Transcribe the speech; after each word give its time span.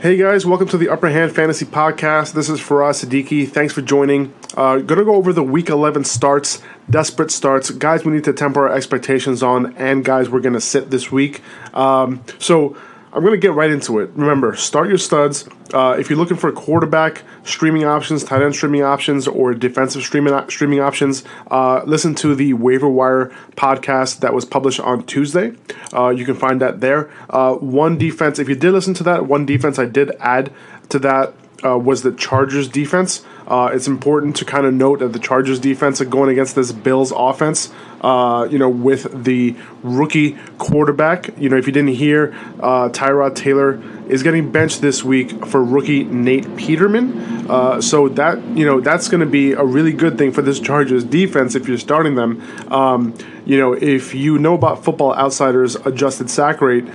Hey 0.00 0.16
guys, 0.16 0.46
welcome 0.46 0.66
to 0.68 0.78
the 0.78 0.88
Upper 0.88 1.10
Hand 1.10 1.30
Fantasy 1.32 1.66
Podcast. 1.66 2.32
This 2.32 2.48
is 2.48 2.58
Faraz 2.58 3.04
Siddiqui. 3.04 3.46
Thanks 3.46 3.74
for 3.74 3.82
joining. 3.82 4.32
Uh, 4.56 4.78
gonna 4.78 5.04
go 5.04 5.14
over 5.14 5.30
the 5.30 5.42
Week 5.42 5.68
11 5.68 6.04
starts, 6.04 6.62
desperate 6.88 7.30
starts, 7.30 7.68
guys. 7.68 8.02
We 8.02 8.12
need 8.12 8.24
to 8.24 8.32
temper 8.32 8.66
our 8.66 8.74
expectations 8.74 9.42
on, 9.42 9.76
and 9.76 10.02
guys, 10.02 10.30
we're 10.30 10.40
gonna 10.40 10.58
sit 10.58 10.88
this 10.88 11.12
week. 11.12 11.42
Um, 11.74 12.24
so 12.38 12.78
I'm 13.12 13.22
going 13.22 13.32
to 13.32 13.38
get 13.38 13.54
right 13.54 13.70
into 13.70 13.98
it. 13.98 14.10
Remember, 14.14 14.54
start 14.54 14.88
your 14.88 14.98
studs. 14.98 15.48
Uh, 15.74 15.96
if 15.98 16.08
you're 16.08 16.18
looking 16.18 16.36
for 16.36 16.52
quarterback 16.52 17.22
streaming 17.44 17.84
options, 17.84 18.22
tight 18.22 18.40
end 18.40 18.54
streaming 18.54 18.84
options, 18.84 19.26
or 19.26 19.52
defensive 19.52 20.02
streaming 20.02 20.48
streaming 20.48 20.78
options, 20.78 21.24
uh, 21.50 21.82
listen 21.86 22.14
to 22.16 22.36
the 22.36 22.52
Waiver 22.54 22.88
Wire 22.88 23.32
podcast 23.56 24.20
that 24.20 24.32
was 24.32 24.44
published 24.44 24.78
on 24.78 25.04
Tuesday. 25.06 25.52
Uh, 25.92 26.10
you 26.10 26.24
can 26.24 26.36
find 26.36 26.60
that 26.60 26.80
there. 26.80 27.10
Uh, 27.28 27.54
one 27.54 27.98
defense, 27.98 28.38
if 28.38 28.48
you 28.48 28.54
did 28.54 28.72
listen 28.72 28.94
to 28.94 29.02
that, 29.02 29.26
one 29.26 29.44
defense 29.44 29.78
I 29.78 29.86
did 29.86 30.12
add 30.20 30.52
to 30.90 31.00
that 31.00 31.34
uh, 31.64 31.78
was 31.78 32.02
the 32.02 32.12
Chargers 32.12 32.68
defense. 32.68 33.24
Uh, 33.50 33.70
it's 33.72 33.88
important 33.88 34.36
to 34.36 34.44
kind 34.44 34.64
of 34.64 34.72
note 34.72 35.00
that 35.00 35.12
the 35.12 35.18
Chargers 35.18 35.58
defense 35.58 36.00
are 36.00 36.04
going 36.04 36.30
against 36.30 36.54
this 36.54 36.70
Bills 36.70 37.12
offense. 37.14 37.72
Uh, 38.00 38.48
you 38.50 38.58
know, 38.58 38.70
with 38.70 39.24
the 39.24 39.54
rookie 39.82 40.38
quarterback. 40.56 41.36
You 41.36 41.50
know, 41.50 41.58
if 41.58 41.66
you 41.66 41.72
didn't 41.72 41.94
hear, 41.96 42.34
uh, 42.60 42.88
Tyrod 42.88 43.34
Taylor 43.34 43.78
is 44.08 44.22
getting 44.22 44.50
benched 44.50 44.80
this 44.80 45.04
week 45.04 45.44
for 45.44 45.62
rookie 45.62 46.04
Nate 46.04 46.56
Peterman. 46.56 47.50
Uh, 47.50 47.78
so 47.82 48.08
that 48.08 48.42
you 48.56 48.64
know 48.64 48.80
that's 48.80 49.08
going 49.08 49.20
to 49.20 49.26
be 49.26 49.52
a 49.52 49.64
really 49.64 49.92
good 49.92 50.16
thing 50.16 50.32
for 50.32 50.40
this 50.40 50.60
Chargers 50.60 51.04
defense 51.04 51.54
if 51.54 51.68
you're 51.68 51.76
starting 51.76 52.14
them. 52.14 52.40
Um, 52.72 53.14
you 53.44 53.58
know, 53.58 53.74
if 53.74 54.14
you 54.14 54.38
know 54.38 54.54
about 54.54 54.82
Football 54.82 55.14
Outsiders 55.14 55.74
adjusted 55.74 56.30
sack 56.30 56.62
rate 56.62 56.86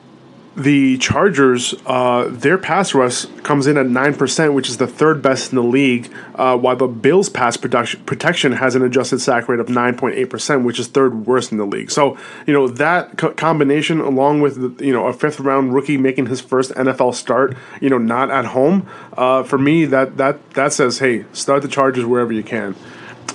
the 0.55 0.97
Chargers, 0.99 1.75
uh, 1.85 2.29
their 2.29 2.57
pass 2.57 2.93
rush 2.93 3.25
comes 3.43 3.67
in 3.67 3.77
at 3.77 3.87
9%, 3.87 4.53
which 4.53 4.69
is 4.69 4.77
the 4.77 4.87
third 4.87 5.21
best 5.21 5.51
in 5.51 5.57
the 5.57 5.63
league, 5.63 6.11
uh, 6.35 6.57
while 6.57 6.77
the 6.77 6.87
Bills' 6.87 7.27
pass 7.27 7.57
protection 7.57 8.53
has 8.53 8.75
an 8.75 8.81
adjusted 8.81 9.19
sack 9.19 9.49
rate 9.49 9.59
of 9.59 9.67
9.8%, 9.67 10.63
which 10.63 10.79
is 10.79 10.87
third 10.87 11.25
worst 11.25 11.51
in 11.51 11.57
the 11.57 11.65
league. 11.65 11.91
So, 11.91 12.17
you 12.47 12.53
know, 12.53 12.69
that 12.69 13.17
co- 13.17 13.33
combination, 13.33 13.99
along 13.99 14.41
with, 14.41 14.79
you 14.79 14.93
know, 14.93 15.07
a 15.07 15.13
fifth 15.13 15.41
round 15.41 15.73
rookie 15.73 15.97
making 15.97 16.27
his 16.27 16.39
first 16.39 16.71
NFL 16.71 17.15
start, 17.15 17.57
you 17.81 17.89
know, 17.89 17.97
not 17.97 18.31
at 18.31 18.45
home, 18.45 18.87
uh, 19.17 19.43
for 19.43 19.57
me, 19.57 19.83
that, 19.85 20.15
that, 20.17 20.51
that 20.51 20.71
says, 20.71 20.99
hey, 20.99 21.25
start 21.33 21.63
the 21.63 21.67
Chargers 21.67 22.05
wherever 22.05 22.31
you 22.31 22.43
can. 22.43 22.75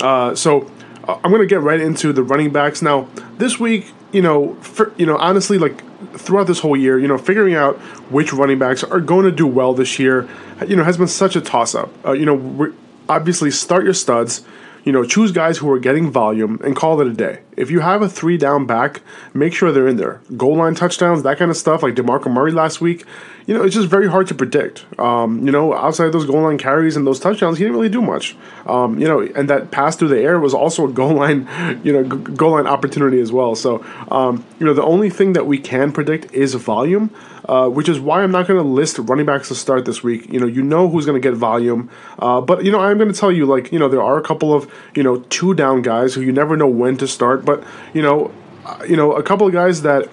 Uh, 0.01 0.35
so, 0.35 0.71
uh, 1.05 1.19
I'm 1.23 1.31
going 1.31 1.43
to 1.43 1.47
get 1.47 1.61
right 1.61 1.81
into 1.81 2.15
the 2.15 2.23
running 2.23 2.51
backs. 2.51 2.81
Now, 2.81 3.09
this 3.37 3.61
week, 3.61 3.93
you 4.11 4.23
know, 4.23 4.55
for, 4.57 4.95
you 4.97 5.05
know, 5.05 5.17
honestly, 5.19 5.59
like 5.59 5.83
throughout 6.15 6.47
this 6.47 6.61
whole 6.61 6.77
year, 6.77 6.99
you 6.99 7.09
know, 7.09 7.19
figuring 7.19 7.55
out 7.55 7.77
which 8.11 8.33
running 8.33 8.59
backs 8.59 8.83
are 8.83 9.01
going 9.01 9.25
to 9.25 9.33
do 9.33 9.47
well 9.47 9.75
this 9.75 9.99
year, 9.99 10.29
you 10.67 10.77
know, 10.77 10.85
has 10.85 10.97
been 10.97 11.09
such 11.09 11.37
a 11.37 11.41
toss 11.41 11.75
up. 11.75 11.91
Uh, 12.05 12.13
you 12.13 12.25
know, 12.25 12.73
obviously 13.09 13.51
start 13.51 13.85
your 13.85 13.95
studs. 13.95 14.43
You 14.85 14.93
know, 14.93 15.05
choose 15.05 15.33
guys 15.33 15.59
who 15.59 15.71
are 15.71 15.79
getting 15.79 16.11
volume 16.11 16.61
and 16.65 16.75
call 16.75 17.01
it 17.01 17.07
a 17.07 17.13
day. 17.13 17.41
If 17.57 17.71
you 17.71 17.81
have 17.81 18.03
a 18.03 18.09
three 18.09 18.39
down 18.39 18.67
back, 18.67 19.03
make 19.35 19.53
sure 19.53 19.73
they're 19.73 19.89
in 19.89 19.97
there. 19.97 20.21
Goal 20.37 20.57
line 20.57 20.75
touchdowns, 20.75 21.23
that 21.23 21.39
kind 21.39 21.51
of 21.51 21.57
stuff, 21.57 21.83
like 21.83 21.95
DeMarco 21.95 22.33
Murray 22.33 22.53
last 22.53 22.81
week, 22.81 23.05
you 23.47 23.55
know, 23.55 23.65
it's 23.65 23.75
just 23.75 23.89
very 23.89 24.09
hard 24.09 24.29
to 24.29 24.35
predict. 24.35 24.87
Um, 24.99 25.45
you 25.45 25.51
know, 25.51 25.75
outside 25.75 26.13
those 26.13 26.25
goal 26.25 26.43
line 26.43 26.57
carries 26.57 26.97
and 26.97 27.07
those 27.07 27.19
touchdowns, 27.19 27.59
he 27.59 27.65
didn't 27.65 27.77
really 27.77 27.89
do 27.89 28.01
much. 28.01 28.37
Um, 28.67 28.99
you 28.99 29.09
know, 29.09 29.21
and 29.21 29.51
that 29.51 29.71
pass 29.71 29.97
through 29.97 30.09
the 30.09 30.21
air 30.21 30.39
was 30.39 30.55
also 30.55 30.87
a 30.87 30.93
goal 30.93 31.15
line, 31.15 31.49
you 31.85 31.93
know, 31.93 32.05
goal 32.05 32.53
line 32.53 32.67
opportunity 32.67 33.21
as 33.21 33.33
well. 33.33 33.55
So, 33.55 33.85
um, 34.11 34.45
you 34.59 34.67
know, 34.67 34.73
the 34.73 34.85
only 34.85 35.11
thing 35.11 35.33
that 35.33 35.47
we 35.47 35.59
can 35.59 35.91
predict 35.91 36.33
is 36.33 36.55
volume. 36.55 37.11
Uh, 37.51 37.69
which 37.69 37.89
is 37.89 37.99
why 37.99 38.23
I'm 38.23 38.31
not 38.31 38.47
going 38.47 38.63
to 38.63 38.69
list 38.69 38.97
running 39.01 39.27
backs 39.27 39.49
to 39.49 39.57
start 39.57 39.85
this 39.85 40.05
week. 40.05 40.33
You 40.33 40.39
know, 40.39 40.47
you 40.47 40.63
know 40.63 40.89
who's 40.89 41.05
going 41.05 41.21
to 41.21 41.29
get 41.29 41.37
volume, 41.37 41.91
uh, 42.21 42.41
but 42.41 42.65
you 42.65 42.71
know 42.71 42.79
I'm 42.79 42.97
going 42.97 43.13
to 43.13 43.19
tell 43.19 43.33
you 43.33 43.45
like 43.45 43.73
you 43.73 43.79
know 43.81 43.89
there 43.89 44.01
are 44.01 44.17
a 44.17 44.23
couple 44.23 44.55
of 44.55 44.73
you 44.95 45.03
know 45.03 45.19
two 45.31 45.53
down 45.55 45.83
guys 45.83 46.15
who 46.15 46.21
you 46.21 46.31
never 46.31 46.57
know 46.57 46.69
when 46.69 46.97
to 46.99 47.09
start, 47.09 47.45
but 47.45 47.65
you 47.93 48.03
know, 48.03 48.31
uh, 48.65 48.85
you 48.89 48.95
know 48.95 49.15
a 49.15 49.23
couple 49.25 49.49
of 49.49 49.53
guys 49.53 49.83
that 49.83 50.09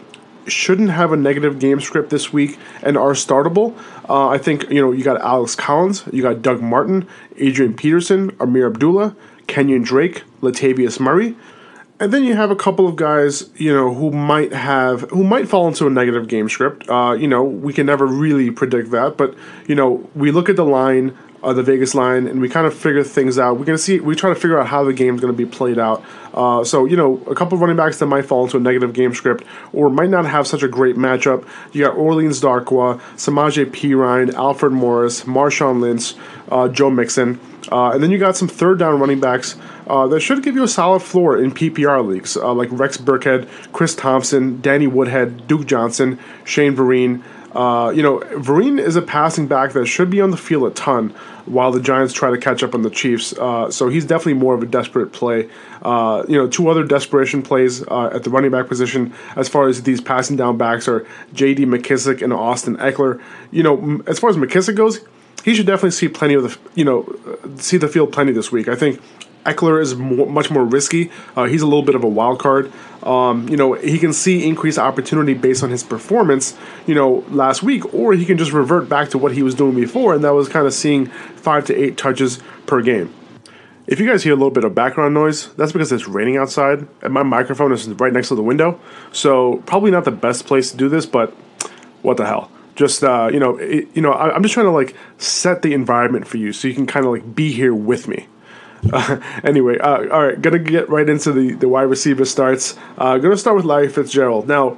shouldn't 0.48 0.90
have 0.90 1.12
a 1.12 1.16
negative 1.16 1.60
game 1.60 1.80
script 1.80 2.10
this 2.10 2.34
week 2.34 2.58
and 2.82 2.98
are 2.98 3.12
startable. 3.12 3.78
Uh, 4.10 4.30
I 4.30 4.40
think 4.40 4.68
you 4.72 4.82
know 4.82 4.92
you 4.92 5.04
got 5.04 5.22
Alex 5.22 5.54
Collins, 5.54 6.06
you 6.12 6.24
got 6.24 6.42
Doug 6.42 6.60
Martin, 6.60 7.08
Adrian 7.38 7.76
Peterson, 7.76 8.32
Ameer 8.40 8.66
Abdullah, 8.66 9.16
Kenyan 9.46 9.86
Drake, 9.86 10.24
Latavius 10.42 11.00
Murray. 11.00 11.36
And 12.00 12.14
then 12.14 12.24
you 12.24 12.36
have 12.36 12.52
a 12.52 12.56
couple 12.56 12.88
of 12.88 12.96
guys, 12.96 13.50
you 13.56 13.74
know, 13.74 13.92
who 13.92 14.12
might 14.12 14.54
have, 14.54 15.02
who 15.10 15.24
might 15.24 15.50
fall 15.50 15.68
into 15.68 15.88
a 15.88 15.90
negative 15.90 16.28
game 16.28 16.48
script. 16.48 16.88
Uh, 16.88 17.16
you 17.18 17.28
know, 17.28 17.44
we 17.44 17.74
can 17.74 17.88
never 17.88 18.06
really 18.06 18.52
predict 18.52 18.92
that, 18.92 19.18
but 19.18 19.34
you 19.68 19.74
know, 19.74 20.08
we 20.14 20.30
look 20.30 20.48
at 20.48 20.56
the 20.56 20.66
line, 20.66 21.18
uh, 21.42 21.54
the 21.54 21.64
Vegas 21.64 21.96
line, 21.96 22.28
and 22.28 22.40
we 22.40 22.50
kind 22.50 22.68
of 22.68 22.76
figure 22.76 23.04
things 23.04 23.40
out. 23.40 23.58
We're 23.58 23.66
gonna 23.66 23.80
see, 23.80 24.00
we 24.00 24.16
try 24.16 24.30
to 24.30 24.36
figure 24.36 24.60
out 24.60 24.68
how 24.68 24.84
the 24.84 24.94
game's 24.94 25.22
gonna 25.22 25.34
be 25.34 25.48
played 25.48 25.80
out. 25.80 26.04
Uh, 26.36 26.64
so 26.64 26.86
you 26.86 26.96
know, 26.96 27.20
a 27.26 27.34
couple 27.34 27.56
of 27.56 27.62
running 27.62 27.78
backs 27.78 27.98
that 27.98 28.06
might 28.06 28.26
fall 28.26 28.44
into 28.44 28.58
a 28.58 28.60
negative 28.60 28.94
game 28.94 29.16
script 29.16 29.44
or 29.74 29.90
might 29.90 30.12
not 30.12 30.26
have 30.26 30.46
such 30.46 30.62
a 30.62 30.68
great 30.68 30.98
matchup. 30.98 31.48
You 31.72 31.84
got 31.84 31.98
Orleans 31.98 32.40
Darkwa, 32.40 33.00
Samaje 33.16 33.66
Perine, 33.66 34.32
Alfred 34.36 34.72
Morris, 34.72 35.24
Marshawn 35.24 35.82
Lynch, 35.82 36.14
uh, 36.52 36.68
Joe 36.68 36.92
Mixon. 36.92 37.40
Uh, 37.72 37.90
and 37.90 38.04
then 38.04 38.12
you 38.12 38.18
got 38.18 38.38
some 38.38 38.48
third 38.48 38.80
down 38.80 39.00
running 39.00 39.20
backs 39.20 39.58
uh, 39.88 40.08
that 40.08 40.20
should 40.20 40.44
give 40.44 40.56
you 40.56 40.64
a 40.64 40.68
solid 40.68 41.02
floor 41.02 41.42
in 41.42 41.52
PPR 41.52 42.06
leagues, 42.06 42.38
uh, 42.38 42.54
like 42.54 42.70
Rex 42.72 42.98
Burkhead, 42.98 43.48
Chris 43.72 43.96
Thompson, 43.96 44.62
Danny 44.62 44.88
Woodhead, 44.88 45.48
Duke 45.48 45.66
Johnson, 45.66 46.20
Shane 46.44 46.76
Vereen. 46.76 47.24
Uh, 47.54 47.90
you 47.90 48.04
know, 48.04 48.20
Vereen 48.20 48.80
is 48.80 48.96
a 48.96 49.02
passing 49.02 49.48
back 49.48 49.74
that 49.74 49.86
should 49.86 50.10
be 50.10 50.22
on 50.22 50.32
the 50.32 50.38
field 50.38 50.70
a 50.72 50.76
ton 50.76 51.10
while 51.46 51.72
the 51.72 51.80
Giants 51.80 52.14
try 52.14 52.30
to 52.30 52.38
catch 52.38 52.62
up 52.62 52.76
on 52.76 52.82
the 52.82 52.90
Chiefs. 52.90 53.34
Uh, 53.34 53.72
so 53.72 53.88
he's 53.88 54.06
definitely 54.06 54.34
more 54.34 54.54
of 54.54 54.62
a 54.62 54.66
desperate 54.66 55.14
play. 55.14 55.50
Uh, 55.82 56.24
you 56.28 56.38
know, 56.38 56.48
two 56.48 56.68
other 56.68 56.84
desperation 56.84 57.42
plays 57.42 57.88
uh, 57.88 58.12
at 58.14 58.24
the 58.24 58.30
running 58.30 58.52
back 58.52 58.68
position 58.68 59.14
as 59.36 59.48
far 59.48 59.68
as 59.68 59.84
these 59.84 60.02
passing 60.02 60.36
down 60.36 60.58
backs 60.58 60.88
are 60.88 61.08
J.D. 61.34 61.66
McKissick 61.66 62.22
and 62.22 62.34
Austin 62.34 62.76
Ekeler. 62.78 63.22
You 63.52 63.64
know, 63.64 64.04
as 64.06 64.20
far 64.20 64.30
as 64.30 64.36
McKissick 64.36 64.76
goes, 64.76 65.00
he 65.44 65.56
should 65.56 65.66
definitely 65.66 65.92
see 65.92 66.10
plenty 66.10 66.34
of 66.34 66.44
the 66.44 66.58
you 66.76 66.84
know 66.84 67.08
see 67.56 67.78
the 67.78 67.88
field 67.88 68.12
plenty 68.12 68.34
this 68.34 68.52
week. 68.52 68.68
I 68.68 68.76
think 68.76 69.02
Ekeler 69.48 69.82
is 69.82 69.96
more, 69.96 70.28
much 70.28 70.52
more 70.52 70.66
risky. 70.66 71.10
Uh, 71.36 71.46
he's 71.46 71.62
a 71.62 71.66
little 71.66 71.84
bit 71.84 71.96
of 71.96 72.04
a 72.04 72.08
wild 72.08 72.40
card. 72.40 72.72
Um, 73.04 73.48
you 73.48 73.56
know, 73.56 73.74
he 73.74 73.98
can 73.98 74.12
see 74.12 74.48
increased 74.48 74.78
opportunity 74.78 75.34
based 75.34 75.64
on 75.64 75.70
his 75.70 75.84
performance, 75.84 76.58
you 76.86 76.94
know, 76.94 77.24
last 77.30 77.64
week, 77.64 77.94
or 77.94 78.14
he 78.14 78.26
can 78.26 78.38
just 78.38 78.52
revert 78.52 78.90
back 78.90 79.10
to 79.10 79.18
what 79.18 79.32
he 79.32 79.42
was 79.42 79.56
doing 79.56 79.76
before, 79.76 80.14
and 80.14 80.24
that 80.24 80.34
was 80.34 80.50
kind 80.50 80.68
of 80.68 80.74
seeing 80.74 81.06
five 81.08 81.66
to 81.66 81.76
eight 81.76 81.98
touches 81.98 82.40
per 82.66 82.82
game. 82.82 83.14
If 83.88 84.02
you 84.02 84.06
guys 84.06 84.22
hear 84.22 84.34
a 84.34 84.36
little 84.36 84.52
bit 84.52 84.66
of 84.66 84.76
background 84.76 85.14
noise, 85.14 85.54
that's 85.54 85.72
because 85.72 85.94
it's 85.94 86.10
raining 86.10 86.36
outside 86.36 86.86
and 87.02 87.14
my 87.14 87.24
microphone 87.24 87.72
is 87.72 87.88
right 87.88 88.12
next 88.12 88.28
to 88.28 88.36
the 88.36 88.44
window. 88.44 88.82
So 89.14 89.64
probably 89.66 89.92
not 89.92 90.04
the 90.04 90.12
best 90.12 90.46
place 90.46 90.72
to 90.72 90.78
do 90.78 90.90
this, 90.90 91.06
but 91.06 91.30
what 92.02 92.18
the 92.18 92.26
hell? 92.26 92.52
Just 92.76 93.02
uh, 93.02 93.30
you 93.32 93.40
know, 93.40 93.56
it, 93.56 93.88
you 93.94 94.02
know, 94.02 94.12
I, 94.12 94.36
am 94.36 94.44
just 94.44 94.54
trying 94.54 94.66
to 94.66 94.72
like 94.72 94.94
set 95.18 95.62
the 95.62 95.74
environment 95.74 96.28
for 96.28 96.36
you 96.36 96.52
so 96.52 96.68
you 96.68 96.74
can 96.74 96.86
kind 96.86 97.06
of 97.06 97.14
like 97.14 97.34
be 97.34 97.54
here 97.54 97.74
with 97.74 98.10
me. 98.10 98.28
Uh, 98.92 99.20
anyway, 99.44 99.78
uh, 99.80 100.08
all 100.10 100.28
right, 100.28 100.42
gonna 100.42 100.60
get 100.60 100.90
right 100.90 101.08
into 101.08 101.32
the 101.32 101.54
the 101.54 101.68
wide 101.68 101.84
receiver 101.84 102.26
starts. 102.26 102.78
Uh, 102.98 103.18
gonna 103.18 103.38
start 103.38 103.56
with 103.56 103.66
Larry 103.66 103.90
Fitzgerald. 103.90 104.48
Now, 104.48 104.78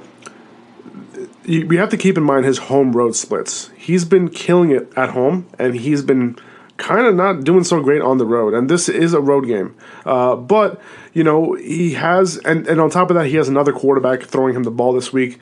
we 1.46 1.76
have 1.76 1.90
to 1.90 1.96
keep 1.96 2.16
in 2.16 2.22
mind 2.22 2.44
his 2.44 2.58
home 2.58 2.92
road 2.92 3.16
splits. 3.16 3.70
He's 3.76 4.04
been 4.04 4.28
killing 4.28 4.70
it 4.70 4.92
at 4.96 5.10
home, 5.10 5.46
and 5.58 5.74
he's 5.74 6.02
been 6.02 6.38
kind 6.80 7.06
of 7.06 7.14
not 7.14 7.44
doing 7.44 7.62
so 7.62 7.80
great 7.80 8.00
on 8.02 8.18
the 8.18 8.24
road. 8.24 8.54
And 8.54 8.68
this 8.68 8.88
is 8.88 9.12
a 9.12 9.20
road 9.20 9.46
game. 9.46 9.76
Uh, 10.04 10.34
but, 10.34 10.80
you 11.12 11.22
know, 11.22 11.54
he 11.54 11.94
has, 11.94 12.38
and, 12.38 12.66
and 12.66 12.80
on 12.80 12.90
top 12.90 13.10
of 13.10 13.16
that, 13.16 13.26
he 13.26 13.36
has 13.36 13.48
another 13.48 13.72
quarterback 13.72 14.22
throwing 14.22 14.54
him 14.54 14.62
the 14.64 14.70
ball 14.70 14.92
this 14.92 15.12
week. 15.12 15.38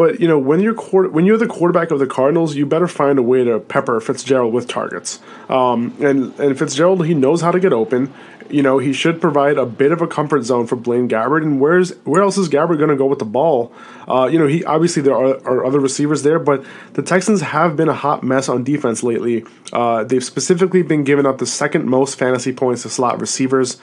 But 0.00 0.18
you 0.18 0.26
know 0.26 0.38
when 0.38 0.60
you're 0.60 0.72
quarter, 0.72 1.10
when 1.10 1.26
you're 1.26 1.36
the 1.36 1.46
quarterback 1.46 1.90
of 1.90 1.98
the 1.98 2.06
Cardinals, 2.06 2.56
you 2.56 2.64
better 2.64 2.88
find 2.88 3.18
a 3.18 3.22
way 3.22 3.44
to 3.44 3.60
pepper 3.60 4.00
Fitzgerald 4.00 4.54
with 4.54 4.66
targets. 4.66 5.20
Um, 5.50 5.94
and 6.00 6.32
and 6.40 6.58
Fitzgerald, 6.58 7.04
he 7.04 7.12
knows 7.12 7.42
how 7.42 7.50
to 7.50 7.60
get 7.60 7.74
open. 7.74 8.10
You 8.48 8.62
know 8.62 8.78
he 8.78 8.94
should 8.94 9.20
provide 9.20 9.58
a 9.58 9.66
bit 9.66 9.92
of 9.92 10.00
a 10.00 10.06
comfort 10.06 10.44
zone 10.44 10.66
for 10.66 10.76
Blaine 10.76 11.06
Gabbert. 11.06 11.42
And 11.42 11.60
where's 11.60 11.90
where 12.04 12.22
else 12.22 12.38
is 12.38 12.48
Gabbert 12.48 12.78
going 12.78 12.88
to 12.88 12.96
go 12.96 13.04
with 13.04 13.18
the 13.18 13.26
ball? 13.26 13.74
Uh, 14.08 14.26
you 14.32 14.38
know 14.38 14.46
he 14.46 14.64
obviously 14.64 15.02
there 15.02 15.14
are, 15.14 15.34
are, 15.46 15.66
other 15.66 15.80
receivers 15.80 16.22
there, 16.22 16.38
but 16.38 16.64
the 16.94 17.02
Texans 17.02 17.42
have 17.42 17.76
been 17.76 17.90
a 17.90 17.94
hot 17.94 18.22
mess 18.22 18.48
on 18.48 18.64
defense 18.64 19.02
lately. 19.02 19.44
Uh, 19.70 20.02
they've 20.02 20.24
specifically 20.24 20.80
been 20.80 21.04
giving 21.04 21.26
up 21.26 21.36
the 21.36 21.46
second 21.46 21.84
most 21.84 22.18
fantasy 22.18 22.54
points 22.54 22.84
to 22.84 22.88
slot 22.88 23.20
receivers. 23.20 23.76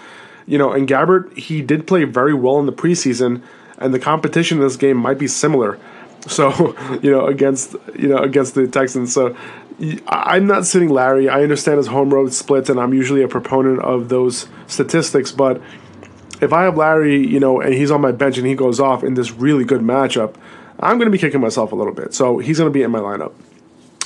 You 0.47 0.57
know, 0.57 0.71
and 0.71 0.87
Gabbert 0.87 1.37
he 1.37 1.61
did 1.61 1.85
play 1.85 2.05
very 2.05 2.33
well 2.33 2.57
in 2.57 2.65
the 2.65 2.73
preseason, 2.73 3.43
and 3.77 3.93
the 3.93 3.99
competition 3.99 4.57
in 4.57 4.63
this 4.63 4.77
game 4.77 4.97
might 4.97 5.19
be 5.19 5.27
similar. 5.27 5.77
So 6.21 6.75
you 7.01 7.11
know 7.11 7.27
against 7.27 7.75
you 7.97 8.07
know 8.07 8.17
against 8.17 8.55
the 8.55 8.67
Texans. 8.67 9.13
So 9.13 9.35
I'm 10.07 10.47
not 10.47 10.65
sitting 10.65 10.89
Larry. 10.89 11.29
I 11.29 11.43
understand 11.43 11.77
his 11.77 11.87
home 11.87 12.13
road 12.13 12.33
splits, 12.33 12.69
and 12.69 12.79
I'm 12.79 12.93
usually 12.93 13.21
a 13.21 13.27
proponent 13.27 13.79
of 13.79 14.09
those 14.09 14.47
statistics. 14.65 15.31
But 15.31 15.61
if 16.41 16.51
I 16.53 16.63
have 16.63 16.77
Larry, 16.77 17.25
you 17.25 17.39
know, 17.39 17.61
and 17.61 17.73
he's 17.73 17.91
on 17.91 18.01
my 18.01 18.11
bench 18.11 18.37
and 18.37 18.47
he 18.47 18.55
goes 18.55 18.79
off 18.79 19.03
in 19.03 19.13
this 19.13 19.31
really 19.31 19.63
good 19.63 19.81
matchup, 19.81 20.35
I'm 20.79 20.97
going 20.97 21.05
to 21.07 21.11
be 21.11 21.17
kicking 21.17 21.41
myself 21.41 21.71
a 21.71 21.75
little 21.75 21.93
bit. 21.93 22.13
So 22.13 22.39
he's 22.39 22.57
going 22.57 22.69
to 22.69 22.73
be 22.73 22.83
in 22.83 22.91
my 22.91 22.99
lineup. 22.99 23.33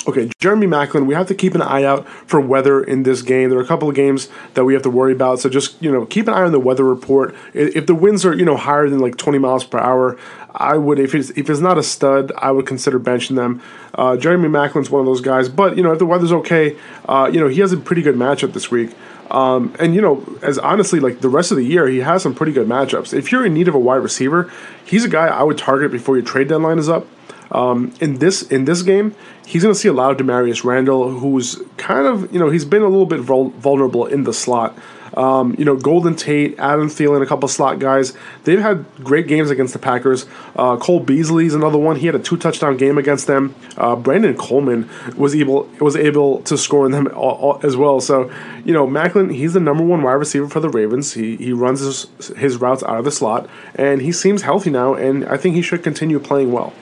Okay, 0.07 0.31
Jeremy 0.39 0.65
Maclin, 0.65 1.05
we 1.05 1.13
have 1.13 1.27
to 1.27 1.35
keep 1.35 1.53
an 1.53 1.61
eye 1.61 1.83
out 1.83 2.07
for 2.07 2.41
weather 2.41 2.83
in 2.83 3.03
this 3.03 3.21
game. 3.21 3.49
There 3.49 3.59
are 3.59 3.61
a 3.61 3.67
couple 3.67 3.87
of 3.87 3.93
games 3.93 4.29
that 4.55 4.65
we 4.65 4.73
have 4.73 4.81
to 4.83 4.89
worry 4.89 5.13
about, 5.13 5.39
so 5.39 5.49
just 5.49 5.81
you 5.81 5.91
know 5.91 6.05
keep 6.05 6.27
an 6.27 6.33
eye 6.33 6.41
on 6.41 6.51
the 6.51 6.59
weather 6.59 6.83
report. 6.83 7.35
If 7.53 7.85
the 7.85 7.93
winds 7.93 8.25
are 8.25 8.33
you 8.33 8.45
know 8.45 8.57
higher 8.57 8.89
than 8.89 8.99
like 8.99 9.17
20 9.17 9.37
miles 9.37 9.63
per 9.63 9.77
hour, 9.77 10.17
I 10.55 10.77
would 10.77 10.97
if 10.97 11.13
it's 11.13 11.29
if 11.31 11.49
it's 11.49 11.59
not 11.59 11.77
a 11.77 11.83
stud, 11.83 12.31
I 12.37 12.51
would 12.51 12.65
consider 12.65 12.99
benching 12.99 13.35
them. 13.35 13.61
Uh, 13.93 14.17
Jeremy 14.17 14.49
Maclin's 14.49 14.89
one 14.89 15.01
of 15.01 15.05
those 15.05 15.21
guys, 15.21 15.49
but 15.49 15.77
you 15.77 15.83
know 15.83 15.91
if 15.91 15.99
the 15.99 16.05
weather's 16.05 16.31
okay, 16.31 16.77
uh, 17.07 17.29
you 17.31 17.39
know 17.39 17.47
he 17.47 17.61
has 17.61 17.71
a 17.71 17.77
pretty 17.77 18.01
good 18.01 18.15
matchup 18.15 18.53
this 18.53 18.71
week. 18.71 18.95
Um, 19.29 19.73
and 19.79 19.95
you 19.95 20.01
know, 20.01 20.25
as 20.41 20.57
honestly, 20.57 20.99
like 20.99 21.21
the 21.21 21.29
rest 21.29 21.51
of 21.51 21.57
the 21.57 21.63
year, 21.63 21.87
he 21.87 21.99
has 21.99 22.21
some 22.21 22.35
pretty 22.35 22.51
good 22.51 22.67
matchups. 22.67 23.13
If 23.13 23.31
you're 23.31 23.45
in 23.45 23.53
need 23.53 23.67
of 23.69 23.75
a 23.75 23.79
wide 23.79 23.97
receiver, 23.97 24.51
he's 24.83 25.05
a 25.05 25.09
guy 25.09 25.27
I 25.27 25.43
would 25.43 25.57
target 25.57 25.91
before 25.91 26.17
your 26.17 26.25
trade 26.25 26.49
deadline 26.49 26.79
is 26.79 26.89
up. 26.89 27.07
Um, 27.51 27.93
in 27.99 28.19
this 28.19 28.43
in 28.43 28.65
this 28.65 28.81
game, 28.81 29.15
he's 29.45 29.63
going 29.63 29.73
to 29.73 29.79
see 29.79 29.89
a 29.89 29.93
lot 29.93 30.11
of 30.11 30.17
Damarious 30.17 30.63
Randall, 30.63 31.09
who's 31.09 31.61
kind 31.77 32.07
of 32.07 32.31
you 32.33 32.39
know 32.39 32.49
he's 32.49 32.65
been 32.65 32.81
a 32.81 32.87
little 32.87 33.05
bit 33.05 33.19
vul- 33.19 33.49
vulnerable 33.49 34.05
in 34.05 34.23
the 34.23 34.33
slot. 34.33 34.77
Um, 35.15 35.55
you 35.57 35.65
know, 35.65 35.75
Golden 35.75 36.15
Tate, 36.15 36.57
Adam 36.57 36.87
Thielen, 36.87 37.21
a 37.21 37.25
couple 37.25 37.47
slot 37.49 37.79
guys. 37.79 38.13
They've 38.43 38.61
had 38.61 38.85
great 39.03 39.27
games 39.27 39.49
against 39.49 39.73
the 39.73 39.79
Packers. 39.79 40.25
Uh, 40.55 40.77
Cole 40.77 41.01
Beasley's 41.01 41.53
another 41.53 41.77
one. 41.77 41.97
He 41.97 42.05
had 42.05 42.15
a 42.15 42.19
two 42.19 42.37
touchdown 42.37 42.77
game 42.77 42.97
against 42.97 43.27
them. 43.27 43.53
Uh, 43.77 43.95
Brandon 43.95 44.37
Coleman 44.37 44.89
was 45.17 45.35
able 45.35 45.63
was 45.79 45.95
able 45.95 46.41
to 46.43 46.57
score 46.57 46.85
in 46.85 46.93
them 46.93 47.07
all, 47.13 47.35
all, 47.35 47.59
as 47.63 47.75
well. 47.75 47.99
So, 47.99 48.31
you 48.63 48.73
know, 48.73 48.87
Maclin, 48.87 49.33
he's 49.33 49.53
the 49.53 49.59
number 49.59 49.83
one 49.83 50.01
wide 50.01 50.13
receiver 50.13 50.47
for 50.47 50.61
the 50.61 50.69
Ravens. 50.69 51.13
He 51.13 51.35
he 51.35 51.51
runs 51.51 51.81
his, 51.81 52.07
his 52.37 52.57
routes 52.57 52.83
out 52.83 52.99
of 52.99 53.05
the 53.05 53.11
slot, 53.11 53.49
and 53.75 54.01
he 54.01 54.11
seems 54.11 54.43
healthy 54.43 54.69
now. 54.69 54.93
And 54.93 55.25
I 55.25 55.35
think 55.35 55.55
he 55.55 55.61
should 55.61 55.83
continue 55.83 56.19
playing 56.19 56.53
well. 56.53 56.73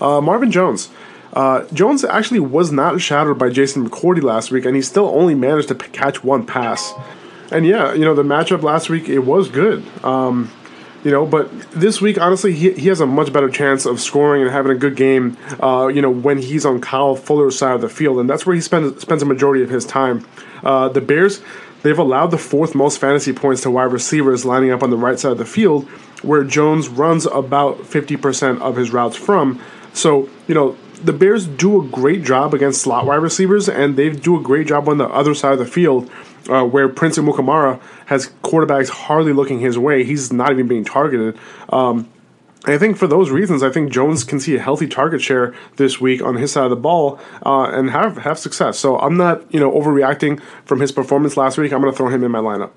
Uh, 0.00 0.20
Marvin 0.20 0.50
Jones. 0.50 0.90
Uh, 1.32 1.64
Jones 1.72 2.04
actually 2.04 2.40
was 2.40 2.72
not 2.72 3.00
shadowed 3.00 3.38
by 3.38 3.50
Jason 3.50 3.88
McCourty 3.88 4.22
last 4.22 4.50
week, 4.50 4.64
and 4.64 4.74
he 4.74 4.82
still 4.82 5.06
only 5.06 5.34
managed 5.34 5.68
to 5.68 5.74
p- 5.74 5.88
catch 5.90 6.24
one 6.24 6.46
pass. 6.46 6.92
And 7.50 7.66
yeah, 7.66 7.92
you 7.92 8.04
know, 8.04 8.14
the 8.14 8.22
matchup 8.22 8.62
last 8.62 8.88
week, 8.90 9.08
it 9.08 9.20
was 9.20 9.48
good. 9.48 9.84
Um, 10.04 10.50
you 11.04 11.10
know, 11.10 11.24
but 11.24 11.48
this 11.70 12.00
week, 12.00 12.18
honestly, 12.18 12.52
he, 12.52 12.72
he 12.72 12.88
has 12.88 13.00
a 13.00 13.06
much 13.06 13.32
better 13.32 13.48
chance 13.48 13.86
of 13.86 14.00
scoring 14.00 14.42
and 14.42 14.50
having 14.50 14.72
a 14.72 14.74
good 14.74 14.96
game, 14.96 15.36
uh, 15.62 15.86
you 15.86 16.02
know, 16.02 16.10
when 16.10 16.38
he's 16.38 16.66
on 16.66 16.80
Kyle 16.80 17.14
Fuller's 17.14 17.56
side 17.56 17.74
of 17.74 17.80
the 17.80 17.88
field, 17.88 18.18
and 18.18 18.28
that's 18.28 18.44
where 18.44 18.54
he 18.54 18.60
spends, 18.60 19.00
spends 19.00 19.22
a 19.22 19.26
majority 19.26 19.62
of 19.62 19.70
his 19.70 19.84
time. 19.84 20.26
Uh, 20.64 20.88
the 20.88 21.00
Bears, 21.00 21.40
they've 21.82 21.98
allowed 21.98 22.28
the 22.32 22.38
fourth 22.38 22.74
most 22.74 22.98
fantasy 22.98 23.32
points 23.32 23.62
to 23.62 23.70
wide 23.70 23.92
receivers 23.92 24.44
lining 24.44 24.70
up 24.72 24.82
on 24.82 24.90
the 24.90 24.96
right 24.96 25.18
side 25.18 25.32
of 25.32 25.38
the 25.38 25.44
field, 25.44 25.88
where 26.22 26.42
Jones 26.42 26.88
runs 26.88 27.26
about 27.26 27.78
50% 27.78 28.60
of 28.60 28.74
his 28.76 28.92
routes 28.92 29.16
from. 29.16 29.60
So, 29.98 30.28
you 30.46 30.54
know, 30.54 30.76
the 31.02 31.12
Bears 31.12 31.46
do 31.46 31.82
a 31.82 31.84
great 31.84 32.22
job 32.22 32.54
against 32.54 32.82
slot 32.82 33.04
wide 33.04 33.16
receivers, 33.16 33.68
and 33.68 33.96
they 33.96 34.10
do 34.10 34.38
a 34.38 34.42
great 34.42 34.68
job 34.68 34.88
on 34.88 34.98
the 34.98 35.08
other 35.08 35.34
side 35.34 35.52
of 35.52 35.58
the 35.58 35.66
field, 35.66 36.08
uh, 36.48 36.64
where 36.64 36.88
Prince 36.88 37.18
Amukamara 37.18 37.80
has 38.06 38.30
quarterbacks 38.44 38.90
hardly 38.90 39.32
looking 39.32 39.58
his 39.58 39.76
way. 39.76 40.04
He's 40.04 40.32
not 40.32 40.52
even 40.52 40.68
being 40.68 40.84
targeted. 40.84 41.36
Um, 41.70 42.08
and 42.64 42.74
I 42.74 42.78
think 42.78 42.96
for 42.96 43.08
those 43.08 43.30
reasons, 43.30 43.62
I 43.62 43.70
think 43.70 43.90
Jones 43.90 44.22
can 44.22 44.38
see 44.38 44.54
a 44.54 44.60
healthy 44.60 44.86
target 44.86 45.20
share 45.20 45.52
this 45.76 46.00
week 46.00 46.22
on 46.22 46.36
his 46.36 46.52
side 46.52 46.64
of 46.64 46.70
the 46.70 46.76
ball 46.76 47.18
uh, 47.44 47.70
and 47.72 47.90
have 47.90 48.18
have 48.18 48.38
success. 48.38 48.78
So 48.78 48.98
I'm 48.98 49.16
not 49.16 49.52
you 49.52 49.58
know 49.58 49.70
overreacting 49.72 50.40
from 50.64 50.80
his 50.80 50.92
performance 50.92 51.36
last 51.36 51.58
week. 51.58 51.72
I'm 51.72 51.80
going 51.80 51.92
to 51.92 51.96
throw 51.96 52.08
him 52.08 52.22
in 52.22 52.30
my 52.30 52.40
lineup. 52.40 52.70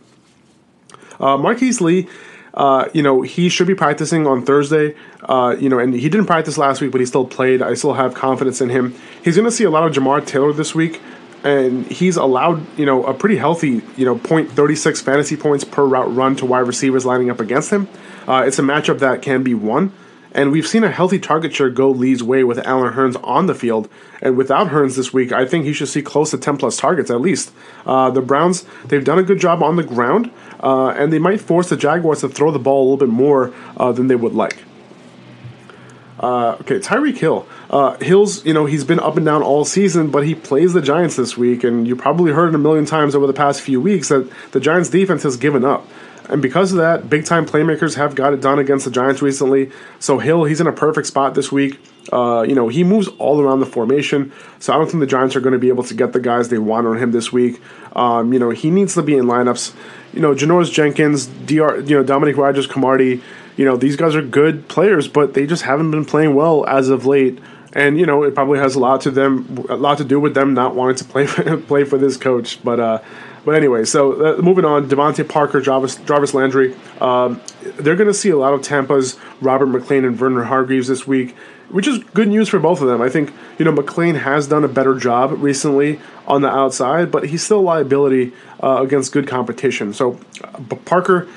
Uh, 1.19 1.37
Marquise 1.37 1.81
Lee 1.81 2.07
uh, 2.53 2.89
you 2.93 3.01
know, 3.01 3.21
he 3.21 3.49
should 3.49 3.67
be 3.67 3.75
practicing 3.75 4.27
on 4.27 4.45
Thursday. 4.45 4.95
Uh, 5.23 5.55
you 5.59 5.69
know, 5.69 5.79
and 5.79 5.93
he 5.93 6.09
didn't 6.09 6.25
practice 6.25 6.57
last 6.57 6.81
week, 6.81 6.91
but 6.91 6.99
he 6.99 7.05
still 7.05 7.25
played. 7.25 7.61
I 7.61 7.73
still 7.75 7.93
have 7.93 8.13
confidence 8.13 8.61
in 8.61 8.69
him. 8.69 8.95
He's 9.23 9.35
going 9.35 9.45
to 9.45 9.51
see 9.51 9.63
a 9.63 9.69
lot 9.69 9.87
of 9.87 9.93
Jamar 9.93 10.25
Taylor 10.25 10.51
this 10.51 10.75
week, 10.75 11.01
and 11.43 11.85
he's 11.87 12.17
allowed, 12.17 12.65
you 12.77 12.85
know, 12.85 13.03
a 13.05 13.13
pretty 13.13 13.37
healthy, 13.37 13.81
you 13.95 14.05
know, 14.05 14.17
point 14.17 14.51
thirty 14.51 14.75
six 14.75 15.01
fantasy 15.01 15.37
points 15.37 15.63
per 15.63 15.85
route 15.85 16.13
run 16.13 16.35
to 16.37 16.45
wide 16.45 16.67
receivers 16.67 17.05
lining 17.05 17.29
up 17.29 17.39
against 17.39 17.71
him. 17.71 17.87
Uh, 18.27 18.43
it's 18.45 18.59
a 18.59 18.63
matchup 18.63 18.99
that 18.99 19.21
can 19.21 19.43
be 19.43 19.53
won. 19.53 19.93
And 20.33 20.51
we've 20.51 20.67
seen 20.67 20.83
a 20.83 20.89
healthy 20.89 21.19
target 21.19 21.53
share 21.53 21.69
go 21.69 21.89
Lee's 21.89 22.23
way 22.23 22.43
with 22.43 22.57
Allen 22.59 22.93
Hurns 22.93 23.17
on 23.23 23.47
the 23.47 23.55
field. 23.55 23.89
And 24.21 24.37
without 24.37 24.67
Hurns 24.67 24.95
this 24.95 25.11
week, 25.11 25.31
I 25.31 25.45
think 25.45 25.65
he 25.65 25.73
should 25.73 25.89
see 25.89 26.01
close 26.01 26.31
to 26.31 26.37
10 26.37 26.57
plus 26.57 26.77
targets 26.77 27.11
at 27.11 27.19
least. 27.19 27.51
Uh, 27.85 28.09
the 28.09 28.21
Browns, 28.21 28.65
they've 28.85 29.03
done 29.03 29.19
a 29.19 29.23
good 29.23 29.39
job 29.39 29.61
on 29.61 29.75
the 29.75 29.83
ground, 29.83 30.31
uh, 30.61 30.89
and 30.89 31.11
they 31.11 31.19
might 31.19 31.41
force 31.41 31.69
the 31.69 31.77
Jaguars 31.77 32.21
to 32.21 32.29
throw 32.29 32.51
the 32.51 32.59
ball 32.59 32.81
a 32.81 32.83
little 32.83 32.97
bit 32.97 33.09
more 33.09 33.53
uh, 33.77 33.91
than 33.91 34.07
they 34.07 34.15
would 34.15 34.33
like. 34.33 34.63
Uh, 36.19 36.55
okay, 36.61 36.77
Tyreek 36.77 37.17
Hill. 37.17 37.47
Uh, 37.69 37.97
Hill's, 37.97 38.45
you 38.45 38.53
know, 38.53 38.65
he's 38.65 38.83
been 38.83 38.99
up 38.99 39.17
and 39.17 39.25
down 39.25 39.41
all 39.41 39.65
season, 39.65 40.11
but 40.11 40.23
he 40.23 40.35
plays 40.35 40.73
the 40.73 40.81
Giants 40.81 41.15
this 41.15 41.35
week, 41.35 41.63
and 41.63 41.87
you 41.87 41.95
probably 41.95 42.31
heard 42.31 42.49
it 42.49 42.55
a 42.55 42.59
million 42.59 42.85
times 42.85 43.15
over 43.15 43.25
the 43.25 43.33
past 43.33 43.61
few 43.61 43.81
weeks 43.81 44.09
that 44.09 44.29
the 44.51 44.59
Giants' 44.59 44.89
defense 44.89 45.23
has 45.23 45.35
given 45.35 45.65
up. 45.65 45.87
And 46.29 46.41
because 46.41 46.71
of 46.71 46.77
that, 46.77 47.09
big 47.09 47.25
time 47.25 47.47
playmakers 47.47 47.95
have 47.95 48.13
got 48.13 48.33
it 48.33 48.41
done 48.41 48.59
against 48.59 48.85
the 48.85 48.91
Giants 48.91 49.21
recently. 49.21 49.71
So 49.99 50.19
Hill, 50.19 50.43
he's 50.43 50.61
in 50.61 50.67
a 50.67 50.71
perfect 50.71 51.07
spot 51.07 51.33
this 51.33 51.51
week. 51.51 51.79
Uh, 52.11 52.41
you 52.41 52.55
know, 52.55 52.67
he 52.67 52.83
moves 52.83 53.07
all 53.19 53.39
around 53.39 53.59
the 53.59 53.65
formation. 53.65 54.31
So 54.59 54.73
I 54.73 54.77
don't 54.77 54.89
think 54.89 54.99
the 54.99 55.07
Giants 55.07 55.35
are 55.35 55.39
going 55.39 55.53
to 55.53 55.59
be 55.59 55.69
able 55.69 55.83
to 55.85 55.93
get 55.93 56.13
the 56.13 56.19
guys 56.19 56.49
they 56.49 56.57
want 56.57 56.87
on 56.87 56.97
him 56.97 57.11
this 57.11 57.31
week. 57.31 57.61
Um, 57.95 58.33
you 58.33 58.39
know, 58.39 58.49
he 58.49 58.69
needs 58.69 58.93
to 58.95 59.01
be 59.01 59.15
in 59.15 59.25
lineups. 59.25 59.73
You 60.13 60.19
know, 60.19 60.35
Janoris 60.35 60.71
Jenkins, 60.71 61.27
Dr. 61.27 61.81
You 61.81 61.97
know, 61.97 62.03
Dominique 62.03 62.37
Rodgers-Cromartie. 62.37 63.21
You 63.57 63.65
know, 63.65 63.77
these 63.77 63.95
guys 63.95 64.15
are 64.15 64.21
good 64.21 64.67
players, 64.67 65.07
but 65.07 65.33
they 65.33 65.45
just 65.45 65.63
haven't 65.63 65.91
been 65.91 66.05
playing 66.05 66.35
well 66.35 66.65
as 66.65 66.89
of 66.89 67.05
late. 67.05 67.39
And 67.73 67.97
you 67.97 68.05
know, 68.05 68.23
it 68.23 68.35
probably 68.35 68.59
has 68.59 68.75
a 68.75 68.79
lot 68.79 69.01
to 69.01 69.11
them, 69.11 69.65
a 69.69 69.75
lot 69.75 69.97
to 69.99 70.03
do 70.03 70.19
with 70.19 70.33
them 70.33 70.53
not 70.53 70.75
wanting 70.75 70.97
to 70.97 71.05
play 71.05 71.27
play 71.67 71.85
for 71.85 71.97
this 71.97 72.17
coach. 72.17 72.61
But 72.63 72.79
uh, 72.79 72.99
but 73.43 73.55
anyway, 73.55 73.85
so 73.85 74.37
uh, 74.37 74.41
moving 74.41 74.65
on, 74.65 74.87
DeVante 74.87 75.27
Parker, 75.27 75.61
Jarvis, 75.61 75.95
Jarvis 75.97 76.33
Landry. 76.33 76.75
Um, 76.99 77.41
they're 77.77 77.95
going 77.95 78.07
to 78.07 78.13
see 78.13 78.29
a 78.29 78.37
lot 78.37 78.53
of 78.53 78.61
Tampa's 78.61 79.17
Robert 79.41 79.67
McClain 79.67 80.05
and 80.05 80.15
Vernon 80.15 80.45
Hargreaves 80.45 80.87
this 80.87 81.07
week, 81.07 81.35
which 81.69 81.87
is 81.87 82.03
good 82.13 82.27
news 82.27 82.49
for 82.49 82.59
both 82.59 82.81
of 82.81 82.87
them. 82.87 83.01
I 83.01 83.09
think, 83.09 83.33
you 83.57 83.65
know, 83.65 83.71
McClain 83.71 84.19
has 84.19 84.47
done 84.47 84.63
a 84.63 84.67
better 84.67 84.95
job 84.95 85.41
recently 85.41 85.99
on 86.27 86.41
the 86.41 86.49
outside, 86.49 87.11
but 87.11 87.29
he's 87.29 87.43
still 87.43 87.59
a 87.59 87.61
liability 87.61 88.33
uh, 88.61 88.81
against 88.81 89.11
good 89.11 89.27
competition. 89.27 89.93
So 89.93 90.19
uh, 90.43 90.75
Parker, 90.85 91.27